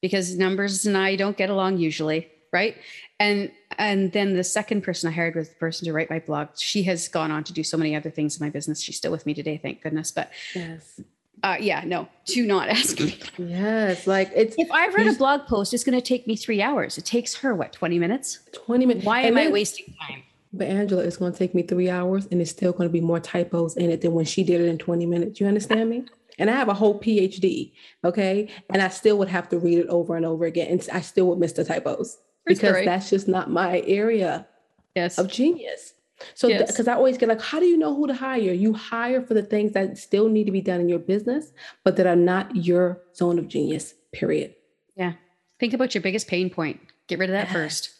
because 0.00 0.36
numbers 0.36 0.86
and 0.86 0.96
I 0.96 1.16
don't 1.16 1.36
get 1.36 1.50
along 1.50 1.78
usually, 1.78 2.28
right? 2.52 2.76
And 3.20 3.50
and 3.78 4.12
then 4.12 4.34
the 4.34 4.44
second 4.44 4.82
person 4.82 5.08
I 5.08 5.12
hired 5.12 5.36
was 5.36 5.48
the 5.50 5.54
person 5.56 5.86
to 5.86 5.92
write 5.92 6.10
my 6.10 6.18
blog. 6.18 6.48
She 6.56 6.82
has 6.84 7.08
gone 7.08 7.30
on 7.30 7.44
to 7.44 7.52
do 7.52 7.62
so 7.62 7.76
many 7.76 7.94
other 7.94 8.10
things 8.10 8.40
in 8.40 8.44
my 8.44 8.50
business. 8.50 8.80
She's 8.80 8.96
still 8.96 9.12
with 9.12 9.26
me 9.26 9.34
today, 9.34 9.56
thank 9.56 9.82
goodness. 9.82 10.10
But 10.10 10.30
yes. 10.54 11.00
Uh, 11.42 11.56
yeah, 11.60 11.82
no, 11.84 12.08
do 12.26 12.46
not 12.46 12.68
ask 12.78 12.98
me. 13.00 13.18
Yes, 13.38 14.06
like 14.06 14.30
it's. 14.34 14.54
If 14.58 14.70
I 14.70 14.88
write 14.88 15.06
a 15.06 15.12
blog 15.14 15.46
post, 15.46 15.74
it's 15.74 15.84
going 15.84 15.98
to 15.98 16.06
take 16.06 16.26
me 16.26 16.36
three 16.36 16.62
hours. 16.62 16.98
It 16.98 17.04
takes 17.04 17.34
her 17.36 17.54
what, 17.54 17.72
twenty 17.72 17.98
minutes? 17.98 18.40
Twenty 18.52 18.86
minutes. 18.86 19.06
Why 19.06 19.20
and 19.20 19.28
am 19.28 19.34
then, 19.34 19.48
I 19.48 19.50
wasting 19.50 19.94
time? 20.00 20.22
But 20.52 20.68
Angela, 20.68 21.02
it's 21.02 21.16
going 21.16 21.32
to 21.32 21.38
take 21.38 21.54
me 21.54 21.62
three 21.62 21.90
hours, 21.90 22.26
and 22.30 22.40
it's 22.40 22.50
still 22.50 22.72
going 22.72 22.88
to 22.88 22.92
be 22.92 23.00
more 23.00 23.20
typos 23.20 23.76
in 23.76 23.90
it 23.90 24.00
than 24.00 24.12
when 24.14 24.24
she 24.24 24.42
did 24.44 24.60
it 24.60 24.66
in 24.66 24.78
twenty 24.78 25.06
minutes. 25.06 25.40
You 25.40 25.46
understand 25.46 25.90
me? 25.90 26.04
And 26.38 26.48
I 26.48 26.54
have 26.54 26.68
a 26.68 26.74
whole 26.74 27.00
PhD, 27.00 27.72
okay, 28.04 28.48
and 28.70 28.80
I 28.80 28.88
still 28.88 29.18
would 29.18 29.28
have 29.28 29.48
to 29.48 29.58
read 29.58 29.78
it 29.78 29.88
over 29.88 30.16
and 30.16 30.24
over 30.24 30.44
again, 30.44 30.68
and 30.68 30.88
I 30.92 31.00
still 31.00 31.26
would 31.26 31.38
miss 31.38 31.52
the 31.52 31.64
typos 31.64 32.18
because 32.46 32.70
story. 32.70 32.84
that's 32.84 33.10
just 33.10 33.28
not 33.28 33.50
my 33.50 33.80
area 33.86 34.46
yes. 34.94 35.18
of 35.18 35.28
genius. 35.28 35.94
So, 36.34 36.48
because 36.48 36.78
yes. 36.78 36.88
I 36.88 36.94
always 36.94 37.16
get 37.18 37.28
like, 37.28 37.40
how 37.40 37.60
do 37.60 37.66
you 37.66 37.76
know 37.76 37.94
who 37.94 38.06
to 38.06 38.14
hire? 38.14 38.52
You 38.52 38.72
hire 38.72 39.22
for 39.22 39.34
the 39.34 39.42
things 39.42 39.72
that 39.72 39.98
still 39.98 40.28
need 40.28 40.44
to 40.44 40.52
be 40.52 40.60
done 40.60 40.80
in 40.80 40.88
your 40.88 40.98
business, 40.98 41.52
but 41.84 41.96
that 41.96 42.06
are 42.06 42.16
not 42.16 42.54
your 42.56 43.00
zone 43.14 43.38
of 43.38 43.48
genius, 43.48 43.94
period. 44.12 44.54
Yeah. 44.96 45.12
Think 45.60 45.74
about 45.74 45.94
your 45.94 46.02
biggest 46.02 46.28
pain 46.28 46.50
point. 46.50 46.80
Get 47.06 47.18
rid 47.18 47.30
of 47.30 47.34
that 47.34 47.50
first. 47.50 47.90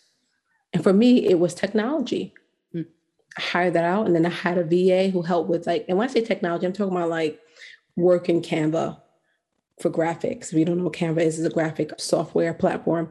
And 0.73 0.83
for 0.83 0.93
me, 0.93 1.27
it 1.27 1.39
was 1.39 1.55
technology. 1.55 2.35
Hmm. 2.73 2.83
I 3.37 3.41
hired 3.41 3.75
that 3.75 3.85
out. 3.85 4.07
And 4.07 4.15
then 4.15 4.27
I 4.27 4.31
had 4.31 4.59
a 4.59 4.65
VA 4.65 5.11
who 5.11 5.23
helped 5.23 5.49
with 5.49 5.67
like, 5.67 5.85
and 5.89 5.97
when 5.97 6.09
I 6.09 6.13
say 6.13 6.21
technology, 6.21 6.67
I'm 6.67 6.73
talking 6.73 6.97
about 6.97 7.09
like 7.09 7.41
work 7.97 8.29
in 8.29 8.43
Canva 8.43 9.01
for 9.81 9.91
graphics. 9.91 10.53
We 10.53 10.65
don't 10.65 10.79
know 10.79 10.91
Canva 10.91 11.21
is, 11.21 11.39
it's 11.39 11.49
a 11.49 11.55
graphic 11.55 11.93
software 11.99 12.55
platform. 12.55 13.11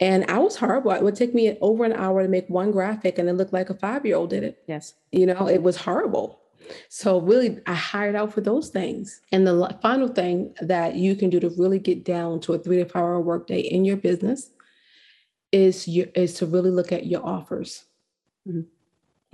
And 0.00 0.24
I 0.28 0.38
was 0.38 0.56
horrible. 0.56 0.90
It 0.92 1.02
would 1.02 1.14
take 1.14 1.34
me 1.34 1.56
over 1.60 1.84
an 1.84 1.92
hour 1.92 2.22
to 2.22 2.28
make 2.28 2.48
one 2.48 2.72
graphic 2.72 3.18
and 3.18 3.28
it 3.28 3.34
looked 3.34 3.52
like 3.52 3.70
a 3.70 3.74
five 3.74 4.04
year 4.04 4.16
old 4.16 4.30
did 4.30 4.42
it. 4.42 4.62
Yes. 4.66 4.94
You 5.12 5.26
know, 5.26 5.48
it 5.48 5.62
was 5.62 5.76
horrible. 5.76 6.40
So, 6.88 7.20
really, 7.20 7.58
I 7.66 7.74
hired 7.74 8.14
out 8.14 8.32
for 8.32 8.40
those 8.40 8.68
things. 8.68 9.20
And 9.32 9.46
the 9.46 9.76
final 9.82 10.08
thing 10.08 10.54
that 10.60 10.94
you 10.94 11.16
can 11.16 11.28
do 11.28 11.40
to 11.40 11.50
really 11.50 11.78
get 11.78 12.04
down 12.04 12.40
to 12.40 12.54
a 12.54 12.58
three 12.58 12.78
to 12.78 12.84
five 12.84 13.02
hour 13.02 13.20
workday 13.20 13.60
in 13.60 13.84
your 13.84 13.96
business 13.96 14.50
is, 15.50 15.86
your, 15.88 16.06
is 16.14 16.34
to 16.34 16.46
really 16.46 16.70
look 16.70 16.92
at 16.92 17.06
your 17.06 17.24
offers, 17.26 17.84
mm-hmm. 18.48 18.62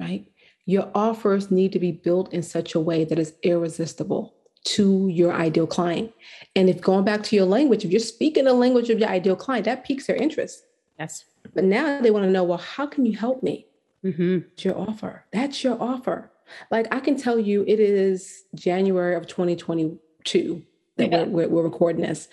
right? 0.02 0.26
Your 0.64 0.90
offers 0.94 1.50
need 1.50 1.72
to 1.72 1.78
be 1.78 1.92
built 1.92 2.32
in 2.32 2.42
such 2.42 2.74
a 2.74 2.80
way 2.80 3.04
that 3.04 3.18
is 3.18 3.34
irresistible 3.42 4.34
to 4.68 5.08
your 5.08 5.32
ideal 5.32 5.66
client. 5.66 6.12
And 6.54 6.68
if 6.68 6.80
going 6.80 7.04
back 7.04 7.22
to 7.24 7.36
your 7.36 7.46
language, 7.46 7.84
if 7.84 7.90
you're 7.90 8.00
speaking 8.00 8.44
the 8.44 8.52
language 8.52 8.90
of 8.90 8.98
your 8.98 9.08
ideal 9.08 9.36
client, 9.36 9.64
that 9.64 9.84
piques 9.84 10.06
their 10.06 10.16
interest. 10.16 10.64
Yes. 10.98 11.24
But 11.54 11.64
now 11.64 12.00
they 12.00 12.10
want 12.10 12.24
to 12.24 12.30
know, 12.30 12.44
well, 12.44 12.58
how 12.58 12.86
can 12.86 13.06
you 13.06 13.16
help 13.16 13.42
me? 13.42 13.66
Mm-hmm. 14.04 14.38
It's 14.52 14.64
your 14.64 14.78
offer. 14.78 15.24
That's 15.32 15.64
your 15.64 15.80
offer. 15.80 16.30
Like 16.70 16.86
I 16.92 17.00
can 17.00 17.16
tell 17.16 17.38
you, 17.38 17.64
it 17.66 17.80
is 17.80 18.44
January 18.54 19.14
of 19.14 19.26
2022 19.26 20.62
that 20.96 21.10
yeah. 21.10 21.24
we're, 21.24 21.48
we're 21.48 21.62
recording 21.62 22.02
this. 22.02 22.28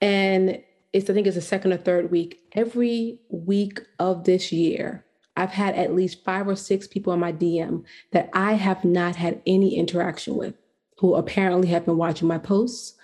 And 0.00 0.62
it's, 0.92 1.08
I 1.08 1.14
think 1.14 1.26
it's 1.26 1.36
the 1.36 1.42
second 1.42 1.72
or 1.72 1.78
third 1.78 2.10
week. 2.10 2.40
Every 2.52 3.18
week 3.30 3.80
of 3.98 4.24
this 4.24 4.52
year, 4.52 5.04
I've 5.36 5.50
had 5.50 5.74
at 5.74 5.94
least 5.94 6.24
five 6.24 6.46
or 6.46 6.56
six 6.56 6.86
people 6.86 7.12
in 7.12 7.20
my 7.20 7.32
DM 7.32 7.84
that 8.12 8.28
I 8.34 8.52
have 8.52 8.84
not 8.84 9.16
had 9.16 9.40
any 9.46 9.76
interaction 9.76 10.36
with 10.36 10.54
who 11.02 11.16
apparently 11.16 11.66
have 11.66 11.84
been 11.84 11.96
watching 11.96 12.28
my 12.28 12.38
posts, 12.38 12.94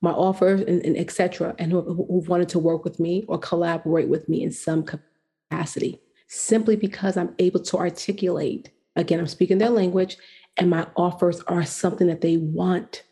my 0.00 0.10
offers, 0.10 0.62
and, 0.62 0.82
and 0.86 0.96
etc., 0.96 1.54
and 1.58 1.70
who, 1.70 1.82
who 1.82 2.24
wanted 2.26 2.48
to 2.48 2.58
work 2.58 2.82
with 2.82 2.98
me 2.98 3.26
or 3.28 3.38
collaborate 3.38 4.08
with 4.08 4.26
me 4.26 4.42
in 4.42 4.50
some 4.50 4.82
capacity, 4.82 6.00
simply 6.28 6.76
because 6.76 7.14
I'm 7.14 7.34
able 7.38 7.60
to 7.60 7.76
articulate. 7.76 8.70
Again, 8.96 9.20
I'm 9.20 9.26
speaking 9.26 9.58
their 9.58 9.68
language, 9.68 10.16
and 10.56 10.70
my 10.70 10.86
offers 10.96 11.42
are 11.42 11.62
something 11.66 12.06
that 12.06 12.22
they 12.22 12.38
want. 12.38 13.02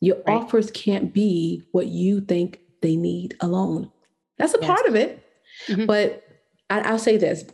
Your 0.00 0.16
right. 0.26 0.38
offers 0.38 0.70
can't 0.70 1.12
be 1.12 1.62
what 1.72 1.88
you 1.88 2.22
think 2.22 2.60
they 2.80 2.96
need 2.96 3.36
alone. 3.40 3.92
That's 4.38 4.54
a 4.54 4.60
yes. 4.62 4.66
part 4.66 4.86
of 4.86 4.96
it. 4.96 5.22
Mm-hmm. 5.68 5.84
But 5.84 6.24
I, 6.70 6.90
will 6.90 6.98
say 6.98 7.18
this 7.18 7.44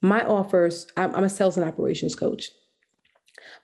my 0.00 0.24
offers, 0.24 0.86
I'm, 0.96 1.12
I'm 1.16 1.24
a 1.24 1.28
sales 1.28 1.56
and 1.56 1.68
operations 1.68 2.14
coach. 2.14 2.50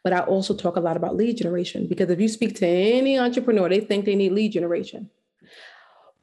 But 0.04 0.12
I 0.12 0.20
also 0.20 0.54
talk 0.54 0.76
a 0.76 0.80
lot 0.80 0.98
about 0.98 1.16
lead 1.16 1.38
generation 1.38 1.86
because 1.88 2.10
if 2.10 2.20
you 2.20 2.28
speak 2.28 2.54
to 2.56 2.66
any 2.66 3.18
entrepreneur, 3.18 3.68
they 3.68 3.80
think 3.80 4.04
they 4.04 4.14
need 4.14 4.32
lead 4.32 4.52
generation. 4.52 5.10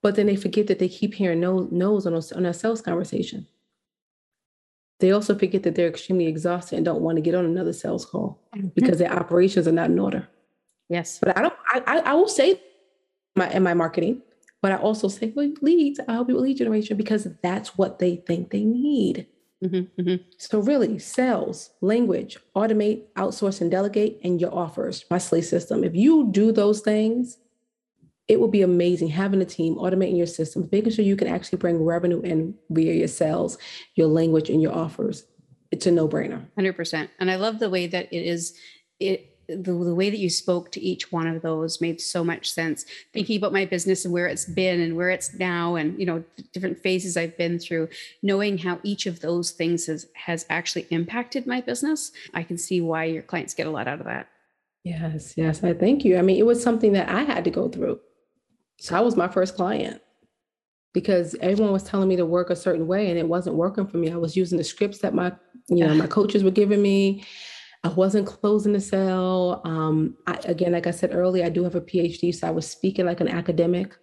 But 0.04 0.16
then 0.16 0.28
they 0.28 0.36
forget 0.36 0.68
that 0.68 0.80
they 0.80 0.88
keep 0.88 1.16
hearing 1.16 1.40
no 1.40 1.68
no's 1.72 2.06
on, 2.06 2.14
a, 2.14 2.22
on 2.36 2.46
a 2.46 2.54
sales 2.54 2.82
conversation. 2.82 3.48
They 5.00 5.12
also 5.12 5.36
forget 5.38 5.64
that 5.64 5.74
they're 5.74 5.88
extremely 5.88 6.28
exhausted 6.28 6.76
and 6.76 6.86
don't 6.86 7.02
want 7.02 7.16
to 7.18 7.24
get 7.24 7.34
on 7.34 7.44
another 7.44 7.74
sales 7.74 8.06
call 8.06 8.40
mm-hmm. 8.56 8.68
because 8.76 9.00
their 9.00 9.12
operations 9.12 9.68
are 9.68 9.72
not 9.72 9.90
in 9.90 9.98
order. 9.98 10.28
Yes. 10.88 11.20
But 11.20 11.36
I 11.36 11.42
don't 11.42 11.54
I, 11.72 12.02
I 12.06 12.14
will 12.14 12.28
say 12.28 12.62
my 13.36 13.50
in 13.50 13.64
my 13.64 13.74
marketing, 13.74 14.22
but 14.62 14.72
I 14.72 14.76
also 14.76 15.08
say, 15.08 15.34
well, 15.36 15.52
leads, 15.62 16.00
I 16.08 16.14
help 16.14 16.30
you 16.30 16.36
with 16.36 16.44
lead 16.44 16.58
generation 16.58 16.98
because 16.98 17.28
that's 17.42 17.78
what 17.78 17.98
they 17.98 18.18
think 18.18 18.52
they 18.52 18.64
need. 18.64 19.26
Mm-hmm, 19.64 20.02
mm-hmm. 20.02 20.24
So 20.38 20.60
really, 20.60 20.98
sales, 20.98 21.70
language, 21.82 22.38
automate, 22.56 23.04
outsource, 23.16 23.62
and 23.62 23.70
delegate, 23.70 24.20
and 24.24 24.42
your 24.42 24.54
offers, 24.54 25.06
my 25.10 25.20
Slay 25.20 25.42
system. 25.42 25.84
If 25.84 25.96
you 25.96 26.30
do 26.32 26.52
those 26.52 26.82
things, 26.82 27.38
it 28.28 28.40
will 28.40 28.48
be 28.48 28.62
amazing 28.62 29.10
having 29.10 29.42
a 29.42 29.46
team, 29.46 29.76
automating 29.76 30.18
your 30.18 30.26
systems, 30.26 30.72
making 30.72 30.94
sure 30.94 31.06
you 31.06 31.16
can 31.16 31.28
actually 31.28 31.58
bring 31.58 31.84
revenue 31.84 32.22
in 32.22 32.56
via 32.70 32.94
your 32.94 33.08
sales, 33.08 33.58
your 33.96 34.08
language, 34.08 34.50
and 34.50 34.62
your 34.62 34.74
offers. 34.74 35.26
It's 35.70 35.86
a 35.86 35.92
no-brainer. 35.92 36.46
Hundred 36.56 36.76
percent. 36.76 37.10
And 37.20 37.30
I 37.30 37.36
love 37.36 37.60
the 37.60 37.70
way 37.70 37.88
that 37.88 38.12
it 38.12 38.26
is. 38.26 38.58
It 39.00 39.31
the, 39.56 39.72
the 39.74 39.96
way 39.96 40.10
that 40.10 40.20
you 40.20 40.30
spoke 40.30 40.72
to 40.72 40.82
each 40.82 41.12
one 41.12 41.28
of 41.28 41.42
those 41.42 41.82
made 41.82 42.00
so 42.00 42.24
much 42.24 42.52
sense. 42.52 42.86
Thinking 43.14 43.38
about 43.38 43.54
my 43.54 43.66
business 43.66 44.06
and 44.06 44.14
where 44.14 44.28
it's 44.28 44.46
been 44.46 44.82
and 44.82 44.96
where 44.96 45.10
it's 45.10 45.34
now 45.34 45.76
and 45.76 46.00
you 46.00 46.06
know 46.06 46.24
different 46.54 46.78
phases 46.80 47.18
i've 47.18 47.38
been 47.38 47.60
through 47.60 47.88
knowing 48.22 48.58
how 48.58 48.80
each 48.84 49.06
of 49.06 49.20
those 49.20 49.52
things 49.52 49.86
has 49.86 50.08
has 50.14 50.46
actually 50.50 50.88
impacted 50.90 51.46
my 51.46 51.62
business 51.62 52.12
i 52.34 52.44
can 52.44 52.58
see 52.58 52.82
why 52.82 53.06
your 53.06 53.22
clients 53.22 53.54
get 53.54 53.68
a 53.68 53.70
lot 53.70 53.88
out 53.88 54.00
of 54.00 54.06
that. 54.06 54.28
Yes 54.84 55.34
yes 55.38 55.64
i 55.64 55.74
thank 55.74 56.06
you. 56.06 56.18
I 56.18 56.22
mean 56.22 56.38
it 56.38 56.46
was 56.46 56.62
something 56.62 56.94
that 56.94 57.10
i 57.10 57.24
had 57.24 57.44
to 57.46 57.52
go 57.52 57.70
through. 57.70 58.00
So 58.80 58.96
i 58.96 59.02
was 59.02 59.16
my 59.16 59.28
first 59.28 59.56
client 59.56 60.02
because 60.94 61.36
everyone 61.42 61.72
was 61.72 61.84
telling 61.84 62.10
me 62.10 62.18
to 62.18 62.26
work 62.26 62.50
a 62.50 62.56
certain 62.56 62.88
way 62.88 63.10
and 63.10 63.18
it 63.18 63.28
wasn't 63.28 63.56
working 63.56 63.88
for 63.88 63.98
me. 63.98 64.12
I 64.12 64.18
was 64.18 64.36
using 64.36 64.58
the 64.58 64.64
scripts 64.64 65.00
that 65.00 65.14
my 65.14 65.32
you 65.68 65.86
know 65.86 65.94
my 65.96 66.08
coaches 66.18 66.44
were 66.44 66.52
giving 66.52 66.82
me 66.82 67.24
I 67.84 67.90
wasn't 67.90 68.28
closing 68.28 68.74
the 68.74 68.80
sale. 68.80 69.62
Um, 69.64 70.16
I, 70.28 70.38
again, 70.46 70.72
like 70.72 70.86
I 70.86 70.92
said 70.92 71.14
earlier, 71.14 71.46
I 71.46 71.50
do 71.50 71.64
have 71.64 71.76
a 71.76 71.82
PhD, 71.82 72.34
so 72.34 72.48
I 72.48 72.52
was 72.52 72.70
speaking 72.70 73.06
like 73.06 73.22
an 73.22 73.28
academic. 73.28 73.98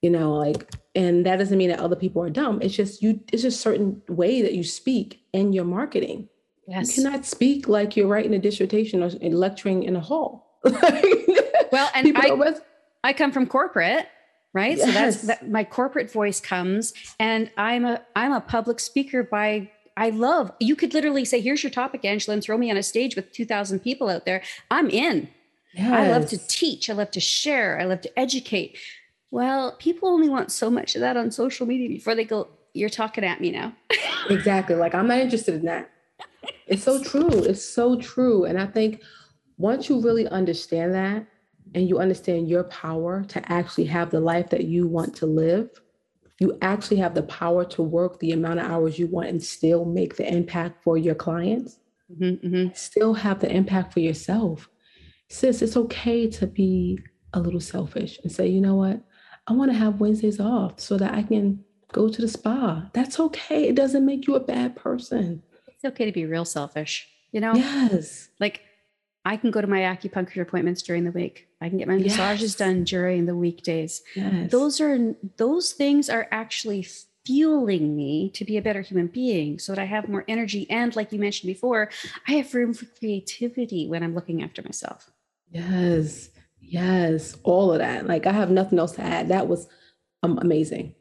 You 0.00 0.10
know, 0.10 0.34
like, 0.34 0.70
and 0.94 1.24
that 1.24 1.38
doesn't 1.38 1.56
mean 1.56 1.70
that 1.70 1.80
other 1.80 1.96
people 1.96 2.22
are 2.22 2.30
dumb. 2.30 2.60
It's 2.60 2.74
just 2.74 3.02
you. 3.02 3.20
It's 3.32 3.42
just 3.42 3.60
certain 3.60 4.02
way 4.08 4.42
that 4.42 4.52
you 4.52 4.62
speak 4.62 5.20
in 5.32 5.52
your 5.52 5.64
marketing. 5.64 6.28
Yes. 6.66 6.96
You 6.96 7.02
cannot 7.02 7.24
speak 7.24 7.68
like 7.68 7.96
you're 7.96 8.06
writing 8.06 8.34
a 8.34 8.38
dissertation 8.38 9.02
or 9.02 9.10
lecturing 9.10 9.82
in 9.82 9.96
a 9.96 10.00
hall. 10.00 10.58
well, 10.64 11.90
and 11.94 12.12
I, 12.16 12.54
I 13.02 13.12
come 13.12 13.32
from 13.32 13.46
corporate, 13.46 14.06
right? 14.54 14.78
Yes. 14.78 14.86
So 14.86 14.92
that's 14.92 15.22
that, 15.22 15.50
my 15.50 15.64
corporate 15.64 16.10
voice 16.10 16.40
comes, 16.40 16.94
and 17.18 17.50
I'm 17.56 17.84
a 17.84 18.02
I'm 18.16 18.32
a 18.32 18.40
public 18.40 18.80
speaker 18.80 19.22
by 19.22 19.70
I 19.96 20.10
love, 20.10 20.50
you 20.58 20.74
could 20.74 20.92
literally 20.92 21.24
say, 21.24 21.40
here's 21.40 21.62
your 21.62 21.70
topic, 21.70 22.04
Angela, 22.04 22.34
and 22.34 22.42
throw 22.42 22.58
me 22.58 22.70
on 22.70 22.76
a 22.76 22.82
stage 22.82 23.14
with 23.14 23.32
2,000 23.32 23.80
people 23.80 24.08
out 24.08 24.24
there. 24.26 24.42
I'm 24.70 24.90
in. 24.90 25.28
Yes. 25.72 25.92
I 25.92 26.10
love 26.10 26.28
to 26.30 26.38
teach. 26.48 26.90
I 26.90 26.92
love 26.92 27.10
to 27.12 27.20
share. 27.20 27.80
I 27.80 27.84
love 27.84 28.00
to 28.02 28.18
educate. 28.18 28.78
Well, 29.30 29.76
people 29.78 30.08
only 30.08 30.28
want 30.28 30.52
so 30.52 30.70
much 30.70 30.94
of 30.94 31.00
that 31.00 31.16
on 31.16 31.30
social 31.30 31.66
media 31.66 31.88
before 31.88 32.14
they 32.14 32.24
go, 32.24 32.48
you're 32.72 32.88
talking 32.88 33.24
at 33.24 33.40
me 33.40 33.50
now. 33.50 33.72
exactly. 34.30 34.76
Like, 34.76 34.94
I'm 34.94 35.06
not 35.06 35.18
interested 35.18 35.54
in 35.54 35.64
that. 35.64 35.90
It's 36.66 36.82
so 36.82 37.02
true. 37.02 37.28
It's 37.28 37.64
so 37.64 37.96
true. 37.96 38.44
And 38.44 38.60
I 38.60 38.66
think 38.66 39.02
once 39.58 39.88
you 39.88 40.00
really 40.00 40.28
understand 40.28 40.94
that 40.94 41.26
and 41.74 41.88
you 41.88 41.98
understand 41.98 42.48
your 42.48 42.64
power 42.64 43.24
to 43.28 43.52
actually 43.52 43.86
have 43.86 44.10
the 44.10 44.20
life 44.20 44.50
that 44.50 44.64
you 44.64 44.86
want 44.86 45.14
to 45.16 45.26
live, 45.26 45.70
you 46.40 46.58
actually 46.62 46.96
have 46.98 47.14
the 47.14 47.22
power 47.22 47.64
to 47.64 47.82
work 47.82 48.18
the 48.18 48.32
amount 48.32 48.60
of 48.60 48.66
hours 48.66 48.98
you 48.98 49.06
want 49.06 49.28
and 49.28 49.42
still 49.42 49.84
make 49.84 50.16
the 50.16 50.32
impact 50.32 50.82
for 50.82 50.98
your 50.98 51.14
clients, 51.14 51.78
mm-hmm, 52.10 52.46
mm-hmm. 52.46 52.74
still 52.74 53.14
have 53.14 53.40
the 53.40 53.50
impact 53.50 53.92
for 53.92 54.00
yourself. 54.00 54.68
Sis, 55.28 55.62
it's 55.62 55.76
okay 55.76 56.28
to 56.30 56.46
be 56.46 56.98
a 57.32 57.40
little 57.40 57.60
selfish 57.60 58.18
and 58.22 58.30
say, 58.30 58.46
you 58.46 58.60
know 58.60 58.74
what? 58.74 59.00
I 59.46 59.52
want 59.52 59.70
to 59.70 59.76
have 59.76 60.00
Wednesdays 60.00 60.40
off 60.40 60.80
so 60.80 60.96
that 60.96 61.14
I 61.14 61.22
can 61.22 61.64
go 61.92 62.08
to 62.08 62.20
the 62.20 62.28
spa. 62.28 62.88
That's 62.92 63.20
okay. 63.20 63.68
It 63.68 63.76
doesn't 63.76 64.06
make 64.06 64.26
you 64.26 64.34
a 64.34 64.40
bad 64.40 64.74
person. 64.74 65.42
It's 65.68 65.84
okay 65.84 66.06
to 66.06 66.12
be 66.12 66.26
real 66.26 66.44
selfish, 66.44 67.08
you 67.30 67.40
know? 67.40 67.54
Yes. 67.54 68.28
Like 68.40 68.62
I 69.24 69.36
can 69.36 69.50
go 69.50 69.60
to 69.60 69.66
my 69.66 69.80
acupuncture 69.80 70.42
appointments 70.42 70.82
during 70.82 71.04
the 71.04 71.10
week. 71.10 71.48
I 71.64 71.68
can 71.68 71.78
get 71.78 71.88
my 71.88 71.96
yes. 71.96 72.18
massages 72.18 72.54
done 72.54 72.84
during 72.84 73.26
the 73.26 73.34
weekdays. 73.34 74.02
Yes. 74.14 74.50
Those 74.50 74.80
are 74.80 75.14
those 75.36 75.72
things 75.72 76.10
are 76.10 76.28
actually 76.30 76.86
fueling 77.24 77.96
me 77.96 78.28
to 78.34 78.44
be 78.44 78.58
a 78.58 78.62
better 78.62 78.82
human 78.82 79.06
being 79.06 79.58
so 79.58 79.72
that 79.72 79.80
I 79.80 79.86
have 79.86 80.08
more 80.08 80.24
energy 80.28 80.70
and 80.70 80.94
like 80.94 81.10
you 81.10 81.18
mentioned 81.18 81.48
before, 81.48 81.90
I 82.28 82.32
have 82.32 82.54
room 82.54 82.74
for 82.74 82.84
creativity 82.98 83.88
when 83.88 84.02
I'm 84.02 84.14
looking 84.14 84.42
after 84.42 84.62
myself. 84.62 85.10
Yes. 85.50 86.28
Yes, 86.60 87.36
all 87.42 87.72
of 87.72 87.78
that. 87.78 88.06
Like 88.06 88.26
I 88.26 88.32
have 88.32 88.50
nothing 88.50 88.78
else 88.78 88.92
to 88.92 89.02
add. 89.02 89.28
That 89.28 89.48
was 89.48 89.66
um, 90.22 90.38
amazing. 90.38 90.94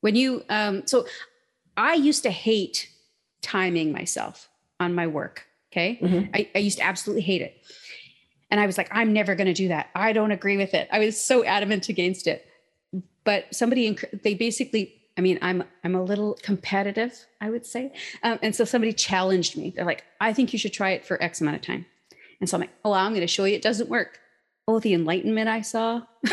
When 0.00 0.14
you 0.14 0.44
um 0.50 0.86
so 0.86 1.06
I 1.76 1.94
used 1.94 2.22
to 2.24 2.30
hate 2.30 2.90
timing 3.40 3.92
myself 3.92 4.48
on 4.78 4.94
my 4.94 5.06
work 5.06 5.46
Okay. 5.76 5.98
Mm-hmm. 6.00 6.30
I, 6.32 6.48
I 6.54 6.58
used 6.58 6.78
to 6.78 6.84
absolutely 6.84 7.22
hate 7.22 7.42
it. 7.42 7.62
And 8.50 8.60
I 8.60 8.66
was 8.66 8.78
like, 8.78 8.88
I'm 8.92 9.12
never 9.12 9.34
going 9.34 9.48
to 9.48 9.52
do 9.52 9.68
that. 9.68 9.90
I 9.94 10.12
don't 10.12 10.30
agree 10.30 10.56
with 10.56 10.74
it. 10.74 10.88
I 10.92 11.00
was 11.00 11.20
so 11.20 11.44
adamant 11.44 11.88
against 11.88 12.26
it. 12.26 12.46
But 13.24 13.54
somebody, 13.54 13.98
they 14.22 14.34
basically, 14.34 14.94
I 15.18 15.20
mean, 15.20 15.38
I'm 15.42 15.64
I'm 15.82 15.96
a 15.96 16.02
little 16.02 16.38
competitive, 16.42 17.26
I 17.40 17.50
would 17.50 17.66
say. 17.66 17.92
Um, 18.22 18.38
and 18.42 18.54
so 18.54 18.64
somebody 18.64 18.92
challenged 18.92 19.56
me. 19.56 19.72
They're 19.74 19.84
like, 19.84 20.04
I 20.20 20.32
think 20.32 20.52
you 20.52 20.58
should 20.58 20.72
try 20.72 20.90
it 20.90 21.04
for 21.04 21.20
X 21.20 21.40
amount 21.40 21.56
of 21.56 21.62
time. 21.62 21.86
And 22.40 22.48
so 22.48 22.56
I'm 22.56 22.60
like, 22.60 22.70
oh, 22.84 22.92
I'm 22.92 23.12
going 23.12 23.22
to 23.22 23.26
show 23.26 23.44
you 23.44 23.56
it 23.56 23.62
doesn't 23.62 23.88
work. 23.88 24.20
Oh, 24.68 24.78
the 24.78 24.94
enlightenment 24.94 25.48
I 25.48 25.62
saw. 25.62 26.02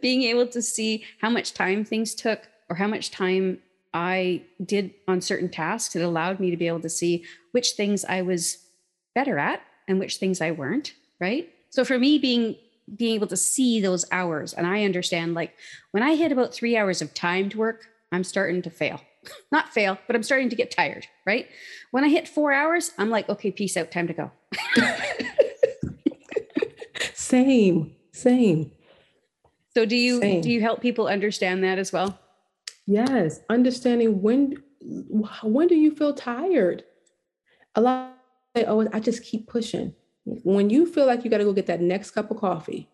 Being 0.00 0.22
able 0.22 0.46
to 0.48 0.62
see 0.62 1.04
how 1.20 1.30
much 1.30 1.52
time 1.52 1.84
things 1.84 2.14
took 2.14 2.48
or 2.68 2.76
how 2.76 2.86
much 2.86 3.10
time 3.10 3.58
I 3.92 4.44
did 4.64 4.94
on 5.06 5.20
certain 5.20 5.50
tasks, 5.50 5.94
it 5.94 6.02
allowed 6.02 6.40
me 6.40 6.50
to 6.50 6.56
be 6.56 6.66
able 6.66 6.80
to 6.80 6.88
see 6.88 7.24
which 7.52 7.72
things 7.72 8.04
I 8.04 8.22
was 8.22 8.58
better 9.14 9.38
at 9.38 9.60
and 9.90 9.98
which 9.98 10.16
things 10.16 10.40
I 10.40 10.52
weren't, 10.52 10.94
right? 11.20 11.50
So 11.68 11.84
for 11.84 11.98
me 11.98 12.18
being 12.18 12.56
being 12.96 13.14
able 13.14 13.26
to 13.26 13.36
see 13.36 13.80
those 13.80 14.04
hours 14.10 14.52
and 14.52 14.66
I 14.66 14.84
understand 14.84 15.34
like 15.34 15.54
when 15.92 16.02
I 16.02 16.16
hit 16.16 16.32
about 16.32 16.52
3 16.52 16.76
hours 16.76 17.00
of 17.02 17.14
timed 17.14 17.54
work, 17.54 17.86
I'm 18.10 18.24
starting 18.24 18.62
to 18.62 18.70
fail. 18.70 19.00
Not 19.52 19.68
fail, 19.68 19.98
but 20.06 20.16
I'm 20.16 20.22
starting 20.22 20.48
to 20.48 20.56
get 20.56 20.70
tired, 20.70 21.06
right? 21.26 21.46
When 21.90 22.04
I 22.04 22.08
hit 22.08 22.26
4 22.26 22.52
hours, 22.52 22.92
I'm 22.98 23.10
like, 23.10 23.28
okay, 23.28 23.50
peace 23.50 23.76
out, 23.76 23.90
time 23.90 24.06
to 24.06 24.14
go. 24.14 24.30
same, 27.14 27.94
same. 28.12 28.72
So 29.74 29.84
do 29.84 29.96
you 29.96 30.20
same. 30.20 30.40
do 30.40 30.50
you 30.50 30.60
help 30.60 30.80
people 30.80 31.06
understand 31.06 31.62
that 31.64 31.78
as 31.78 31.92
well? 31.92 32.18
Yes, 32.86 33.40
understanding 33.48 34.22
when 34.22 34.62
when 35.42 35.68
do 35.68 35.74
you 35.74 35.94
feel 35.94 36.14
tired? 36.14 36.84
A 37.76 37.80
lot 37.80 38.19
say, 38.54 38.64
"Oh, 38.66 38.86
I 38.92 39.00
just 39.00 39.22
keep 39.22 39.46
pushing." 39.48 39.94
When 40.24 40.70
you 40.70 40.86
feel 40.86 41.06
like 41.06 41.24
you 41.24 41.30
got 41.30 41.38
to 41.38 41.44
go 41.44 41.52
get 41.52 41.66
that 41.66 41.80
next 41.80 42.10
cup 42.12 42.30
of 42.30 42.36
coffee, 42.36 42.88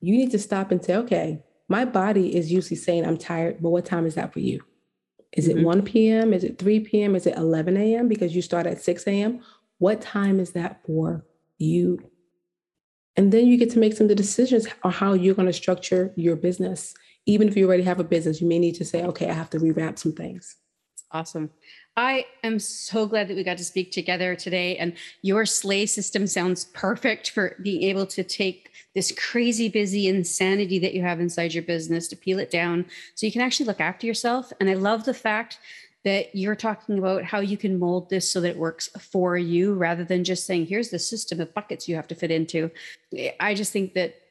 you 0.00 0.16
need 0.16 0.30
to 0.32 0.38
stop 0.38 0.70
and 0.70 0.84
say, 0.84 0.96
"Okay, 0.96 1.42
my 1.68 1.84
body 1.84 2.34
is 2.34 2.52
usually 2.52 2.76
saying 2.76 3.06
I'm 3.06 3.18
tired, 3.18 3.58
but 3.60 3.70
what 3.70 3.84
time 3.84 4.06
is 4.06 4.14
that 4.14 4.32
for 4.32 4.40
you? 4.40 4.62
Is 5.32 5.48
it 5.48 5.56
mm-hmm. 5.56 5.64
1 5.64 5.82
p.m.? 5.82 6.34
Is 6.34 6.44
it 6.44 6.58
3 6.58 6.80
p.m.? 6.80 7.16
Is 7.16 7.26
it 7.26 7.36
11 7.36 7.76
a.m. 7.76 8.08
because 8.08 8.34
you 8.34 8.42
start 8.42 8.66
at 8.66 8.82
6 8.82 9.06
a.m.? 9.06 9.40
What 9.78 10.02
time 10.02 10.38
is 10.38 10.52
that 10.52 10.84
for 10.84 11.24
you? 11.58 11.98
And 13.16 13.32
then 13.32 13.46
you 13.46 13.56
get 13.56 13.70
to 13.70 13.78
make 13.78 13.94
some 13.94 14.04
of 14.04 14.08
the 14.10 14.14
decisions 14.14 14.66
on 14.82 14.92
how 14.92 15.14
you're 15.14 15.34
going 15.34 15.46
to 15.46 15.52
structure 15.52 16.12
your 16.16 16.36
business 16.36 16.94
even 17.26 17.48
if 17.48 17.56
you 17.56 17.66
already 17.66 17.82
have 17.84 18.00
a 18.00 18.04
business, 18.04 18.40
you 18.40 18.48
may 18.48 18.58
need 18.58 18.74
to 18.76 18.84
say, 18.84 19.04
okay, 19.04 19.28
I 19.28 19.34
have 19.34 19.50
to 19.50 19.58
revamp 19.58 19.98
some 19.98 20.12
things. 20.12 20.56
Awesome. 21.10 21.50
I 21.96 22.24
am 22.42 22.58
so 22.58 23.06
glad 23.06 23.28
that 23.28 23.36
we 23.36 23.44
got 23.44 23.58
to 23.58 23.64
speak 23.64 23.92
together 23.92 24.34
today. 24.34 24.76
And 24.78 24.94
your 25.20 25.44
Slay 25.44 25.86
system 25.86 26.26
sounds 26.26 26.64
perfect 26.66 27.30
for 27.30 27.56
being 27.62 27.82
able 27.82 28.06
to 28.06 28.24
take 28.24 28.70
this 28.94 29.12
crazy 29.12 29.68
busy 29.68 30.08
insanity 30.08 30.78
that 30.78 30.94
you 30.94 31.02
have 31.02 31.20
inside 31.20 31.52
your 31.52 31.62
business 31.62 32.08
to 32.08 32.16
peel 32.16 32.38
it 32.38 32.50
down 32.50 32.86
so 33.14 33.26
you 33.26 33.32
can 33.32 33.42
actually 33.42 33.66
look 33.66 33.80
after 33.80 34.06
yourself. 34.06 34.52
And 34.60 34.70
I 34.70 34.74
love 34.74 35.04
the 35.04 35.14
fact 35.14 35.58
that 36.04 36.34
you're 36.34 36.56
talking 36.56 36.98
about 36.98 37.24
how 37.24 37.40
you 37.40 37.56
can 37.56 37.78
mold 37.78 38.10
this 38.10 38.28
so 38.28 38.40
that 38.40 38.50
it 38.50 38.56
works 38.56 38.88
for 38.98 39.36
you 39.36 39.74
rather 39.74 40.02
than 40.02 40.24
just 40.24 40.46
saying, 40.46 40.66
here's 40.66 40.90
the 40.90 40.98
system 40.98 41.40
of 41.40 41.54
buckets 41.54 41.88
you 41.88 41.94
have 41.94 42.08
to 42.08 42.14
fit 42.14 42.30
into. 42.30 42.70
I 43.38 43.54
just 43.54 43.72
think 43.72 43.94
that 43.94 44.21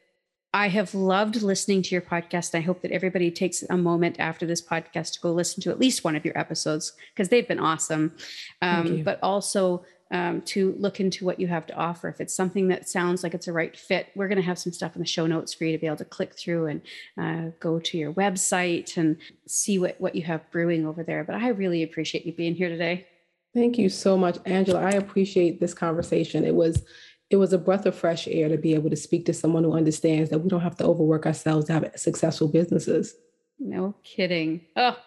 I 0.54 0.68
have 0.68 0.94
loved 0.94 1.42
listening 1.42 1.82
to 1.84 1.96
your 1.96 2.02
podcast. 2.02 2.56
I 2.56 2.60
hope 2.60 2.82
that 2.82 2.92
everybody 2.92 3.32
takes 3.32 3.64
a 3.70 3.78
moment 3.78 4.18
after 4.20 4.46
this 4.46 4.62
podcast 4.62 5.14
to 5.14 5.22
go 5.22 5.32
listen 5.32 5.64
to 5.64 5.70
at 5.70 5.80
least 5.80 6.04
one 6.04 6.16
of 6.16 6.26
your 6.26 6.38
episodes 6.38 6.94
because 7.14 7.30
they've 7.30 7.48
been 7.48 7.60
awesome. 7.60 8.14
Um, 8.62 9.04
but 9.04 9.20
also, 9.24 9.86
um, 10.12 10.42
to 10.42 10.76
look 10.78 11.00
into 11.00 11.24
what 11.26 11.40
you 11.40 11.48
have 11.48 11.66
to 11.68 11.76
offer. 11.76 12.10
If 12.10 12.20
it's 12.20 12.36
something 12.36 12.68
that 12.68 12.90
sounds 12.90 13.24
like 13.24 13.34
it's 13.34 13.48
a 13.48 13.54
right 13.54 13.76
fit, 13.76 14.08
we're 14.14 14.28
going 14.28 14.38
to 14.38 14.44
have 14.44 14.60
some 14.60 14.74
stuff 14.74 14.96
in 14.96 15.02
the 15.02 15.08
show 15.08 15.26
notes 15.26 15.54
for 15.54 15.64
you 15.64 15.72
to 15.72 15.78
be 15.78 15.88
able 15.88 15.98
to 15.98 16.06
click 16.06 16.38
through 16.38 16.68
and 16.68 16.82
uh, 17.18 17.52
go 17.60 17.80
to 17.80 17.98
your 17.98 18.14
website 18.14 18.98
and 18.98 19.18
see 19.48 19.80
what, 19.80 20.00
what 20.02 20.14
you 20.14 20.24
have 20.24 20.50
brewing 20.52 20.86
over 20.86 21.02
there. 21.02 21.24
But 21.24 21.36
I 21.36 21.48
really 21.50 21.82
appreciate 21.82 22.26
you 22.26 22.34
being 22.34 22.56
here 22.56 22.68
today. 22.68 23.08
Thank 23.54 23.78
you 23.78 23.90
so 23.90 24.18
much, 24.18 24.38
Angela. 24.46 24.82
I 24.82 24.92
appreciate 24.92 25.60
this 25.60 25.74
conversation. 25.74 26.46
It 26.46 26.56
was 26.56 26.84
it 27.32 27.38
was 27.38 27.54
a 27.54 27.58
breath 27.58 27.86
of 27.86 27.96
fresh 27.96 28.28
air 28.28 28.50
to 28.50 28.58
be 28.58 28.74
able 28.76 28.90
to 28.90 28.96
speak 28.96 29.26
to 29.26 29.34
someone 29.34 29.64
who 29.64 29.74
understands 29.74 30.30
that 30.30 30.40
we 30.40 30.50
don't 30.50 30.62
have 30.62 30.76
to 30.78 30.84
overwork 30.84 31.26
ourselves 31.26 31.66
to 31.66 31.74
have 31.74 31.92
successful 31.96 32.50
businesses. 32.50 33.16
No 33.58 33.96
kidding. 34.04 34.62
Oh, 34.76 34.98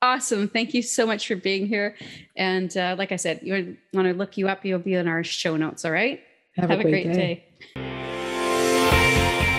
awesome. 0.00 0.48
Thank 0.48 0.72
you 0.72 0.80
so 0.80 1.06
much 1.06 1.26
for 1.26 1.36
being 1.36 1.66
here. 1.66 1.94
And 2.36 2.74
uh, 2.74 2.96
like 2.96 3.12
I 3.12 3.16
said, 3.16 3.40
you 3.42 3.76
want 3.92 4.08
to 4.08 4.14
look 4.14 4.38
you 4.38 4.48
up, 4.48 4.64
you'll 4.64 4.78
be 4.78 4.94
in 4.94 5.06
our 5.06 5.22
show 5.22 5.56
notes. 5.56 5.84
All 5.84 5.92
right. 5.92 6.20
Have, 6.56 6.70
have 6.70 6.80
a, 6.80 6.82
great, 6.82 7.04
great 7.04 7.12
day. 7.12 7.34
day. 7.34 7.47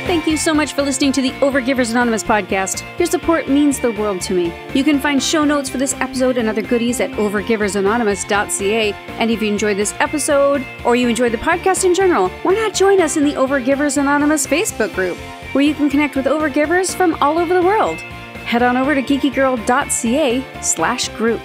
Thank 0.10 0.26
you 0.26 0.38
so 0.38 0.56
much 0.56 0.74
for 0.74 0.82
listening 0.82 1.12
to 1.12 1.22
the 1.22 1.30
Overgivers 1.34 1.92
Anonymous 1.92 2.24
podcast. 2.24 2.84
Your 2.98 3.06
support 3.06 3.48
means 3.48 3.80
the 3.80 3.92
world 3.92 4.22
to 4.22 4.34
me. 4.34 4.52
You 4.74 4.84
can 4.84 4.98
find 4.98 5.22
show 5.22 5.46
notes 5.46 5.70
for 5.70 5.78
this 5.78 5.94
episode 6.02 6.40
and 6.40 6.50
other 6.50 6.64
goodies 6.64 7.00
at 7.00 7.12
overgiversanonymous.ca. 7.12 8.94
And 8.94 9.30
if 9.30 9.40
you 9.40 9.48
enjoyed 9.50 9.78
this 9.78 9.94
episode 10.00 10.66
or 10.84 10.96
you 10.96 11.10
enjoyed 11.10 11.32
the 11.32 11.38
podcast 11.38 11.86
in 11.86 11.94
general, 11.94 12.30
why 12.42 12.56
not 12.56 12.74
join 12.74 13.00
us 13.00 13.18
in 13.18 13.24
the 13.24 13.34
Overgivers 13.34 13.98
Anonymous 13.98 14.48
Facebook 14.48 14.96
group, 14.96 15.16
where 15.54 15.64
you 15.64 15.76
can 15.76 15.92
connect 15.92 16.16
with 16.16 16.26
overgivers 16.26 16.96
from 16.96 17.14
all 17.22 17.38
over 17.38 17.54
the 17.54 17.62
world. 17.62 18.00
Head 18.48 18.64
on 18.64 18.78
over 18.78 18.96
to 18.96 19.04
geekygirl.ca 19.04 20.62
slash 20.64 21.10
group. 21.10 21.42